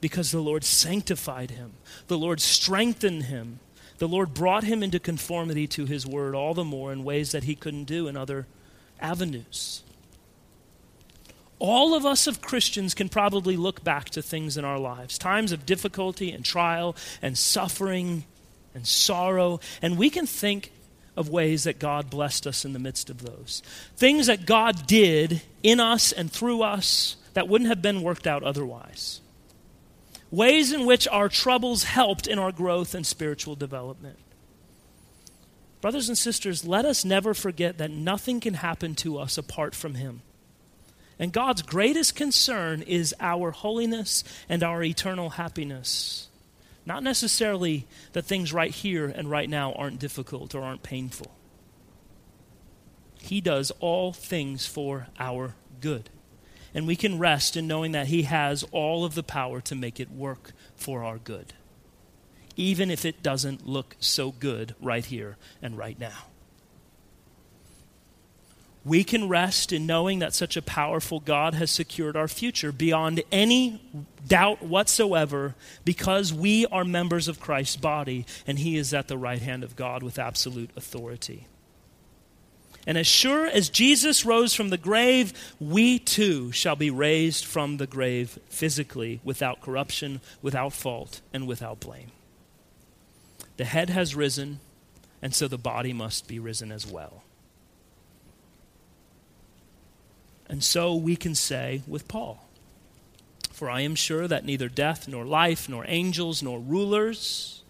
Because 0.01 0.31
the 0.31 0.41
Lord 0.41 0.63
sanctified 0.63 1.51
him, 1.51 1.73
the 2.07 2.17
Lord 2.17 2.41
strengthened 2.41 3.23
him, 3.23 3.59
the 3.97 4.07
Lord 4.07 4.33
brought 4.33 4.65
him 4.65 4.83
into 4.83 4.99
conformity 4.99 5.67
to 5.67 5.85
his 5.85 6.05
word 6.05 6.35
all 6.35 6.53
the 6.53 6.63
more 6.65 6.91
in 6.91 7.05
ways 7.05 7.31
that 7.31 7.45
he 7.45 7.55
couldn't 7.55 7.85
do 7.85 8.07
in 8.07 8.17
other 8.17 8.47
avenues. 8.99 9.83
All 11.59 11.93
of 11.93 12.05
us 12.05 12.27
of 12.27 12.41
Christians 12.41 12.93
can 12.93 13.09
probably 13.09 13.55
look 13.55 13.83
back 13.83 14.09
to 14.11 14.21
things 14.21 14.57
in 14.57 14.65
our 14.65 14.79
lives, 14.79 15.17
times 15.17 15.51
of 15.51 15.65
difficulty 15.65 16.31
and 16.31 16.43
trial 16.43 16.95
and 17.21 17.37
suffering 17.37 18.25
and 18.75 18.85
sorrow, 18.85 19.59
and 19.81 19.97
we 19.97 20.09
can 20.09 20.25
think 20.25 20.71
of 21.15 21.29
ways 21.29 21.63
that 21.63 21.79
God 21.79 22.09
blessed 22.09 22.47
us 22.47 22.65
in 22.65 22.73
the 22.73 22.79
midst 22.79 23.09
of 23.09 23.21
those. 23.21 23.61
Things 23.95 24.27
that 24.27 24.45
God 24.45 24.87
did 24.87 25.41
in 25.61 25.79
us 25.79 26.11
and 26.11 26.31
through 26.31 26.63
us 26.63 27.15
that 27.33 27.47
wouldn't 27.47 27.69
have 27.69 27.81
been 27.81 28.01
worked 28.01 28.27
out 28.27 28.43
otherwise 28.43 29.21
ways 30.33 30.73
in 30.73 30.87
which 30.87 31.07
our 31.09 31.29
troubles 31.29 31.83
helped 31.83 32.25
in 32.25 32.39
our 32.39 32.51
growth 32.51 32.95
and 32.95 33.05
spiritual 33.05 33.55
development. 33.55 34.17
Brothers 35.79 36.09
and 36.09 36.17
sisters, 36.17 36.65
let 36.65 36.85
us 36.85 37.05
never 37.05 37.35
forget 37.35 37.77
that 37.77 37.91
nothing 37.91 38.39
can 38.39 38.55
happen 38.55 38.95
to 38.95 39.19
us 39.19 39.37
apart 39.37 39.75
from 39.75 39.93
Him. 39.93 40.21
And 41.23 41.31
God's 41.31 41.61
greatest 41.61 42.17
concern 42.17 42.81
is 42.81 43.15
our 43.21 43.51
holiness 43.51 44.25
and 44.49 44.61
our 44.61 44.83
eternal 44.83 45.29
happiness. 45.29 46.27
Not 46.85 47.01
necessarily 47.01 47.87
that 48.11 48.25
things 48.25 48.51
right 48.51 48.71
here 48.71 49.05
and 49.05 49.31
right 49.31 49.49
now 49.49 49.71
aren't 49.71 49.99
difficult 49.99 50.53
or 50.53 50.63
aren't 50.63 50.83
painful. 50.83 51.31
He 53.21 53.39
does 53.39 53.71
all 53.79 54.11
things 54.11 54.67
for 54.67 55.07
our 55.17 55.55
good 55.79 56.09
and 56.73 56.85
we 56.85 56.97
can 56.97 57.19
rest 57.19 57.55
in 57.55 57.67
knowing 57.67 57.93
that 57.93 58.07
He 58.07 58.23
has 58.23 58.65
all 58.73 59.05
of 59.05 59.15
the 59.15 59.23
power 59.23 59.61
to 59.61 59.75
make 59.75 60.01
it 60.01 60.11
work 60.11 60.51
for 60.75 61.05
our 61.05 61.19
good, 61.19 61.53
even 62.57 62.91
if 62.91 63.05
it 63.05 63.23
doesn't 63.23 63.65
look 63.65 63.95
so 64.01 64.33
good 64.33 64.75
right 64.81 65.05
here 65.05 65.37
and 65.61 65.77
right 65.77 65.97
now. 65.97 66.32
We 68.85 69.03
can 69.05 69.29
rest 69.29 69.71
in 69.71 69.85
knowing 69.85 70.19
that 70.19 70.33
such 70.33 70.57
a 70.57 70.61
powerful 70.61 71.21
God 71.21 71.53
has 71.53 71.71
secured 71.71 72.17
our 72.17 72.27
future 72.27 72.71
beyond 72.71 73.23
any 73.31 73.81
doubt 74.27 74.61
whatsoever 74.61 75.55
because 75.85 76.33
we 76.33 76.65
are 76.65 76.83
members 76.83 77.29
of 77.29 77.39
Christ's 77.39 77.77
body 77.77 78.25
and 78.45 78.59
He 78.59 78.75
is 78.75 78.93
at 78.93 79.07
the 79.07 79.17
right 79.17 79.41
hand 79.41 79.63
of 79.63 79.77
God 79.77 80.03
with 80.03 80.19
absolute 80.19 80.69
authority. 80.75 81.47
And 82.85 82.97
as 82.97 83.07
sure 83.07 83.45
as 83.45 83.69
Jesus 83.69 84.25
rose 84.25 84.53
from 84.53 84.69
the 84.69 84.77
grave, 84.77 85.33
we 85.59 85.99
too 85.99 86.51
shall 86.51 86.75
be 86.75 86.89
raised 86.89 87.45
from 87.45 87.77
the 87.77 87.87
grave 87.87 88.37
physically, 88.49 89.21
without 89.23 89.61
corruption, 89.61 90.19
without 90.41 90.73
fault, 90.73 91.21
and 91.31 91.47
without 91.47 91.79
blame. 91.79 92.11
The 93.55 93.65
head 93.65 93.89
has 93.89 94.15
risen, 94.15 94.59
and 95.21 95.33
so 95.33 95.47
the 95.47 95.57
body 95.57 95.93
must 95.93 96.27
be 96.27 96.39
risen 96.39 96.71
as 96.73 96.85
well. 96.85 97.23
And 100.47 100.63
so 100.63 100.95
we 100.95 101.15
can 101.15 101.35
say 101.35 101.81
with 101.87 102.07
Paul, 102.07 102.47
For 103.51 103.69
I 103.69 103.81
am 103.81 103.95
sure 103.95 104.27
that 104.27 104.45
neither 104.45 104.69
death, 104.69 105.07
nor 105.07 105.25
life, 105.25 105.69
nor 105.69 105.85
angels, 105.87 106.43
nor 106.43 106.59
rulers, 106.59 107.63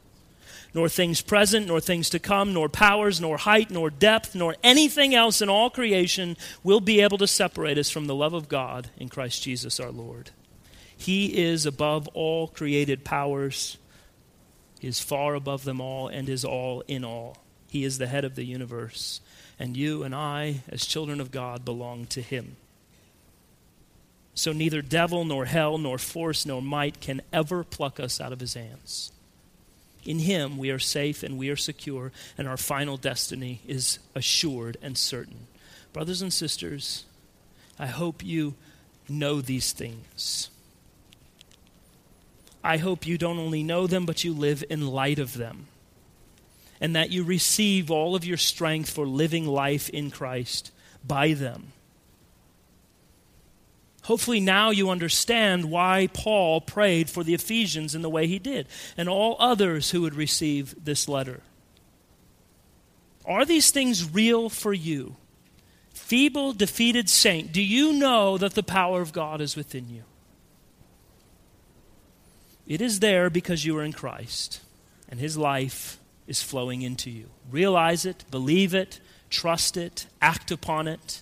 nor 0.73 0.89
things 0.89 1.21
present, 1.21 1.67
nor 1.67 1.79
things 1.79 2.09
to 2.09 2.19
come, 2.19 2.53
nor 2.53 2.67
powers, 2.67 3.21
nor 3.21 3.37
height, 3.37 3.69
nor 3.69 3.89
depth, 3.89 4.33
nor 4.33 4.55
anything 4.63 5.13
else 5.13 5.41
in 5.41 5.49
all 5.49 5.69
creation 5.69 6.35
will 6.63 6.79
be 6.79 7.01
able 7.01 7.17
to 7.19 7.27
separate 7.27 7.77
us 7.77 7.89
from 7.91 8.07
the 8.07 8.15
love 8.15 8.33
of 8.33 8.49
God 8.49 8.89
in 8.97 9.09
Christ 9.09 9.43
Jesus 9.43 9.79
our 9.79 9.91
Lord. 9.91 10.31
He 10.97 11.37
is 11.43 11.65
above 11.65 12.07
all 12.09 12.47
created 12.47 13.05
powers, 13.05 13.77
He 14.79 14.87
is 14.87 14.99
far 14.99 15.35
above 15.35 15.63
them 15.63 15.79
all, 15.79 16.07
and 16.07 16.27
is 16.27 16.43
all 16.43 16.81
in 16.87 17.05
all. 17.05 17.37
He 17.69 17.83
is 17.83 17.97
the 17.97 18.07
head 18.07 18.25
of 18.25 18.35
the 18.35 18.45
universe, 18.45 19.21
and 19.59 19.77
you 19.77 20.03
and 20.03 20.15
I, 20.15 20.61
as 20.69 20.85
children 20.85 21.21
of 21.21 21.31
God, 21.31 21.65
belong 21.65 22.05
to 22.07 22.21
Him. 22.21 22.55
So 24.35 24.51
neither 24.51 24.81
devil, 24.81 25.25
nor 25.25 25.45
hell, 25.45 25.77
nor 25.77 25.97
force, 25.97 26.45
nor 26.45 26.61
might 26.61 26.99
can 26.99 27.21
ever 27.31 27.63
pluck 27.63 27.99
us 27.99 28.19
out 28.19 28.33
of 28.33 28.39
His 28.39 28.55
hands. 28.55 29.11
In 30.05 30.19
Him, 30.19 30.57
we 30.57 30.71
are 30.71 30.79
safe 30.79 31.23
and 31.23 31.37
we 31.37 31.49
are 31.49 31.55
secure, 31.55 32.11
and 32.37 32.47
our 32.47 32.57
final 32.57 32.97
destiny 32.97 33.61
is 33.67 33.99
assured 34.15 34.77
and 34.81 34.97
certain. 34.97 35.47
Brothers 35.93 36.21
and 36.21 36.33
sisters, 36.33 37.05
I 37.77 37.85
hope 37.87 38.23
you 38.23 38.55
know 39.07 39.41
these 39.41 39.71
things. 39.71 40.49
I 42.63 42.77
hope 42.77 43.05
you 43.05 43.17
don't 43.17 43.39
only 43.39 43.61
know 43.61 43.87
them, 43.87 44.05
but 44.05 44.23
you 44.23 44.33
live 44.33 44.63
in 44.69 44.87
light 44.87 45.19
of 45.19 45.33
them. 45.33 45.67
And 46.79 46.95
that 46.95 47.11
you 47.11 47.23
receive 47.23 47.91
all 47.91 48.15
of 48.15 48.25
your 48.25 48.37
strength 48.37 48.89
for 48.89 49.05
living 49.05 49.45
life 49.45 49.89
in 49.89 50.11
Christ 50.11 50.71
by 51.05 51.33
them. 51.33 51.72
Hopefully, 54.03 54.41
now 54.41 54.69
you 54.69 54.89
understand 54.89 55.65
why 55.65 56.09
Paul 56.13 56.59
prayed 56.59 57.09
for 57.09 57.23
the 57.23 57.33
Ephesians 57.33 57.95
in 57.95 58.01
the 58.01 58.09
way 58.09 58.27
he 58.27 58.37
did, 58.37 58.67
and 58.97 59.07
all 59.07 59.37
others 59.39 59.91
who 59.91 60.01
would 60.01 60.13
receive 60.13 60.75
this 60.83 61.07
letter. 61.07 61.41
Are 63.25 63.45
these 63.45 63.71
things 63.71 64.13
real 64.13 64.49
for 64.49 64.73
you? 64.73 65.15
Feeble, 65.93 66.51
defeated 66.51 67.09
saint, 67.09 67.53
do 67.53 67.61
you 67.61 67.93
know 67.93 68.37
that 68.37 68.55
the 68.55 68.63
power 68.63 69.01
of 69.01 69.13
God 69.13 69.39
is 69.39 69.55
within 69.55 69.89
you? 69.89 70.03
It 72.67 72.81
is 72.81 72.99
there 72.99 73.29
because 73.29 73.63
you 73.63 73.77
are 73.77 73.83
in 73.83 73.93
Christ, 73.93 74.59
and 75.07 75.19
his 75.19 75.37
life 75.37 75.97
is 76.27 76.43
flowing 76.43 76.81
into 76.81 77.09
you. 77.09 77.29
Realize 77.49 78.05
it, 78.05 78.25
believe 78.29 78.73
it, 78.73 78.99
trust 79.29 79.77
it, 79.77 80.07
act 80.21 80.51
upon 80.51 80.89
it 80.89 81.21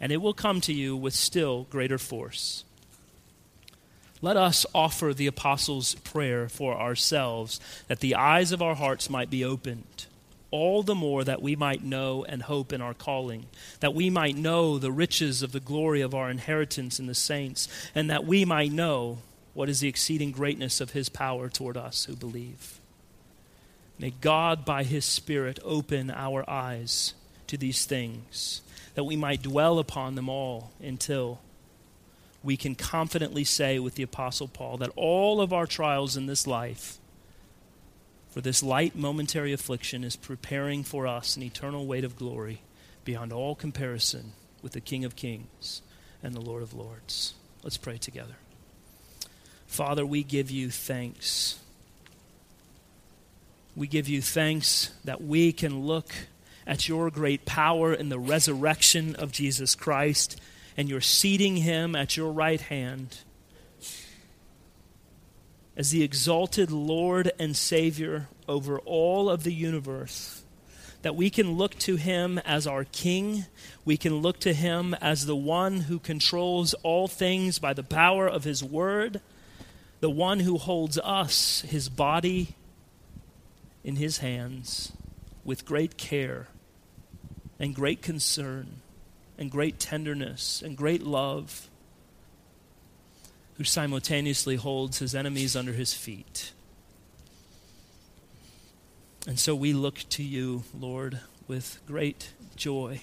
and 0.00 0.12
it 0.12 0.22
will 0.22 0.34
come 0.34 0.60
to 0.62 0.72
you 0.72 0.96
with 0.96 1.14
still 1.14 1.64
greater 1.70 1.98
force. 1.98 2.64
Let 4.20 4.36
us 4.36 4.66
offer 4.74 5.14
the 5.14 5.28
apostles' 5.28 5.94
prayer 5.96 6.48
for 6.48 6.74
ourselves, 6.74 7.60
that 7.86 8.00
the 8.00 8.16
eyes 8.16 8.50
of 8.50 8.60
our 8.60 8.74
hearts 8.74 9.08
might 9.08 9.30
be 9.30 9.44
opened, 9.44 10.06
all 10.50 10.82
the 10.82 10.94
more 10.94 11.22
that 11.22 11.42
we 11.42 11.54
might 11.54 11.84
know 11.84 12.24
and 12.24 12.42
hope 12.42 12.72
in 12.72 12.80
our 12.80 12.94
calling, 12.94 13.46
that 13.80 13.94
we 13.94 14.10
might 14.10 14.36
know 14.36 14.78
the 14.78 14.90
riches 14.90 15.42
of 15.42 15.52
the 15.52 15.60
glory 15.60 16.00
of 16.00 16.14
our 16.14 16.30
inheritance 16.30 16.98
in 16.98 17.06
the 17.06 17.14
saints, 17.14 17.68
and 17.94 18.10
that 18.10 18.24
we 18.24 18.44
might 18.44 18.72
know 18.72 19.18
what 19.54 19.68
is 19.68 19.80
the 19.80 19.88
exceeding 19.88 20.32
greatness 20.32 20.80
of 20.80 20.92
his 20.92 21.08
power 21.08 21.48
toward 21.48 21.76
us 21.76 22.04
who 22.06 22.16
believe. 22.16 22.80
May 24.00 24.10
God, 24.20 24.64
by 24.64 24.84
his 24.84 25.04
Spirit, 25.04 25.58
open 25.64 26.10
our 26.10 26.48
eyes 26.48 27.14
to 27.48 27.56
these 27.56 27.84
things 27.84 28.62
that 28.98 29.04
we 29.04 29.14
might 29.14 29.42
dwell 29.42 29.78
upon 29.78 30.16
them 30.16 30.28
all 30.28 30.72
until 30.82 31.38
we 32.42 32.56
can 32.56 32.74
confidently 32.74 33.44
say 33.44 33.78
with 33.78 33.94
the 33.94 34.02
Apostle 34.02 34.48
Paul 34.48 34.76
that 34.78 34.90
all 34.96 35.40
of 35.40 35.52
our 35.52 35.66
trials 35.68 36.16
in 36.16 36.26
this 36.26 36.48
life, 36.48 36.98
for 38.28 38.40
this 38.40 38.60
light 38.60 38.96
momentary 38.96 39.52
affliction, 39.52 40.02
is 40.02 40.16
preparing 40.16 40.82
for 40.82 41.06
us 41.06 41.36
an 41.36 41.44
eternal 41.44 41.86
weight 41.86 42.02
of 42.02 42.16
glory 42.16 42.60
beyond 43.04 43.32
all 43.32 43.54
comparison 43.54 44.32
with 44.62 44.72
the 44.72 44.80
King 44.80 45.04
of 45.04 45.14
Kings 45.14 45.80
and 46.20 46.34
the 46.34 46.40
Lord 46.40 46.64
of 46.64 46.74
Lords. 46.74 47.34
Let's 47.62 47.76
pray 47.76 47.98
together. 47.98 48.34
Father, 49.68 50.04
we 50.04 50.24
give 50.24 50.50
you 50.50 50.70
thanks. 50.70 51.60
We 53.76 53.86
give 53.86 54.08
you 54.08 54.20
thanks 54.20 54.90
that 55.04 55.22
we 55.22 55.52
can 55.52 55.86
look 55.86 56.12
at 56.68 56.86
your 56.86 57.10
great 57.10 57.46
power 57.46 57.94
in 57.94 58.10
the 58.10 58.18
resurrection 58.18 59.16
of 59.16 59.32
Jesus 59.32 59.74
Christ, 59.74 60.38
and 60.76 60.86
you're 60.88 61.00
seating 61.00 61.56
him 61.56 61.96
at 61.96 62.16
your 62.16 62.30
right 62.30 62.60
hand 62.60 63.20
as 65.74 65.90
the 65.90 66.02
exalted 66.02 66.70
Lord 66.70 67.32
and 67.38 67.56
Savior 67.56 68.28
over 68.46 68.78
all 68.80 69.30
of 69.30 69.44
the 69.44 69.52
universe. 69.52 70.42
That 71.02 71.16
we 71.16 71.30
can 71.30 71.52
look 71.52 71.78
to 71.80 71.96
him 71.96 72.38
as 72.38 72.66
our 72.66 72.84
King. 72.84 73.46
We 73.84 73.96
can 73.96 74.16
look 74.16 74.40
to 74.40 74.52
him 74.52 74.94
as 75.00 75.24
the 75.24 75.36
one 75.36 75.82
who 75.82 75.98
controls 75.98 76.74
all 76.82 77.08
things 77.08 77.58
by 77.58 77.72
the 77.72 77.84
power 77.84 78.26
of 78.26 78.44
his 78.44 78.62
word, 78.62 79.20
the 80.00 80.10
one 80.10 80.40
who 80.40 80.58
holds 80.58 80.98
us, 80.98 81.62
his 81.62 81.88
body, 81.88 82.56
in 83.84 83.96
his 83.96 84.18
hands 84.18 84.92
with 85.44 85.64
great 85.64 85.96
care 85.96 86.48
and 87.58 87.74
great 87.74 88.02
concern 88.02 88.80
and 89.38 89.50
great 89.50 89.78
tenderness 89.78 90.62
and 90.62 90.76
great 90.76 91.02
love, 91.02 91.68
who 93.56 93.64
simultaneously 93.64 94.56
holds 94.56 94.98
his 94.98 95.14
enemies 95.14 95.56
under 95.56 95.72
his 95.72 95.94
feet. 95.94 96.52
And 99.26 99.38
so 99.38 99.54
we 99.54 99.72
look 99.72 100.04
to 100.10 100.22
you, 100.22 100.64
Lord, 100.78 101.20
with 101.46 101.80
great 101.86 102.32
joy 102.56 103.02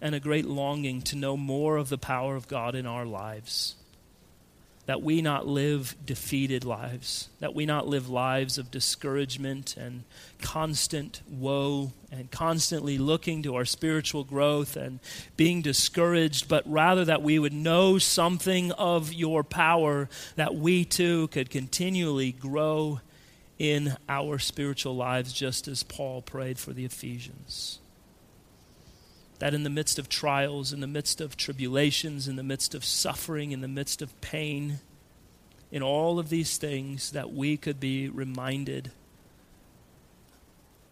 and 0.00 0.14
a 0.14 0.20
great 0.20 0.44
longing 0.44 1.02
to 1.02 1.16
know 1.16 1.36
more 1.36 1.76
of 1.76 1.88
the 1.88 1.98
power 1.98 2.36
of 2.36 2.48
God 2.48 2.74
in 2.74 2.86
our 2.86 3.06
lives 3.06 3.76
that 4.88 5.02
we 5.02 5.20
not 5.20 5.46
live 5.46 5.94
defeated 6.06 6.64
lives, 6.64 7.28
that 7.40 7.54
we 7.54 7.66
not 7.66 7.86
live 7.86 8.08
lives 8.08 8.56
of 8.56 8.70
discouragement 8.70 9.76
and 9.76 10.02
constant 10.40 11.20
woe 11.28 11.92
and 12.10 12.30
constantly 12.30 12.96
looking 12.96 13.42
to 13.42 13.54
our 13.54 13.66
spiritual 13.66 14.24
growth 14.24 14.78
and 14.78 14.98
being 15.36 15.60
discouraged, 15.60 16.48
but 16.48 16.62
rather 16.66 17.04
that 17.04 17.20
we 17.20 17.38
would 17.38 17.52
know 17.52 17.98
something 17.98 18.72
of 18.72 19.12
your 19.12 19.44
power, 19.44 20.08
that 20.36 20.54
we 20.54 20.86
too 20.86 21.28
could 21.28 21.50
continually 21.50 22.32
grow 22.32 22.98
in 23.58 23.94
our 24.08 24.38
spiritual 24.38 24.96
lives, 24.96 25.34
just 25.34 25.68
as 25.68 25.82
Paul 25.82 26.22
prayed 26.22 26.58
for 26.58 26.72
the 26.72 26.86
Ephesians 26.86 27.78
that 29.38 29.54
in 29.54 29.62
the 29.62 29.70
midst 29.70 29.98
of 29.98 30.08
trials, 30.08 30.72
in 30.72 30.80
the 30.80 30.86
midst 30.86 31.20
of 31.20 31.36
tribulations, 31.36 32.26
in 32.26 32.36
the 32.36 32.42
midst 32.42 32.74
of 32.74 32.84
suffering, 32.84 33.52
in 33.52 33.60
the 33.60 33.68
midst 33.68 34.02
of 34.02 34.20
pain, 34.20 34.80
in 35.70 35.82
all 35.82 36.18
of 36.18 36.28
these 36.28 36.56
things, 36.56 37.12
that 37.12 37.32
we 37.32 37.56
could 37.56 37.78
be 37.78 38.08
reminded 38.08 38.90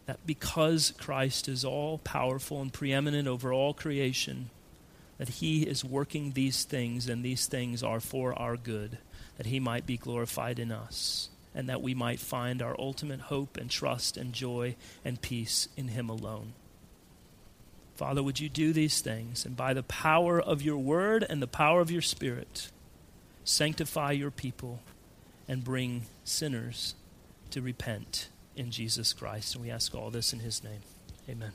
that 0.07 0.25
because 0.25 0.93
Christ 0.99 1.49
is 1.49 1.65
all 1.65 1.99
powerful 1.99 2.63
and 2.63 2.73
preeminent 2.73 3.27
over 3.27 3.53
all 3.53 3.75
creation, 3.75 4.51
that 5.19 5.29
he 5.29 5.63
is 5.63 5.85
working 5.85 6.33
these 6.33 6.65
things, 6.65 7.09
and 7.09 7.25
these 7.25 7.47
things 7.47 7.83
are 7.83 8.01
for 8.01 8.39
our 8.39 8.57
good, 8.57 8.99
that 9.37 9.47
he 9.47 9.59
might 9.59 9.87
be 9.87 9.97
glorified 9.97 10.61
in 10.61 10.71
us, 10.71 11.31
and 11.55 11.69
that 11.69 11.83
we 11.83 11.95
might 11.95 12.21
find 12.21 12.63
our 12.63 12.77
ultimate 12.79 13.21
hope 13.23 13.57
and 13.57 13.71
trust 13.71 14.17
and 14.17 14.33
joy 14.33 14.77
and 15.05 15.21
peace 15.21 15.69
in 15.77 15.89
him 15.89 16.09
alone. 16.09 16.53
Father, 17.97 18.23
would 18.23 18.39
you 18.39 18.49
do 18.49 18.73
these 18.73 19.01
things? 19.01 19.47
And 19.47 19.57
by 19.57 19.73
the 19.73 19.83
power 19.83 20.41
of 20.41 20.61
your 20.61 20.77
word 20.77 21.25
and 21.29 21.41
the 21.41 21.47
power 21.47 21.81
of 21.81 21.91
your 21.91 22.03
spirit, 22.03 22.71
sanctify 23.45 24.13
your 24.13 24.31
people 24.31 24.83
and 25.49 25.65
bring 25.65 26.07
sinners 26.23 26.95
to 27.51 27.63
repent 27.63 28.29
in 28.55 28.71
Jesus 28.71 29.13
Christ. 29.13 29.55
And 29.55 29.65
we 29.65 29.71
ask 29.71 29.95
all 29.95 30.11
this 30.11 30.33
in 30.33 30.41
his 30.41 30.63
name. 30.63 30.81
Amen. 31.29 31.53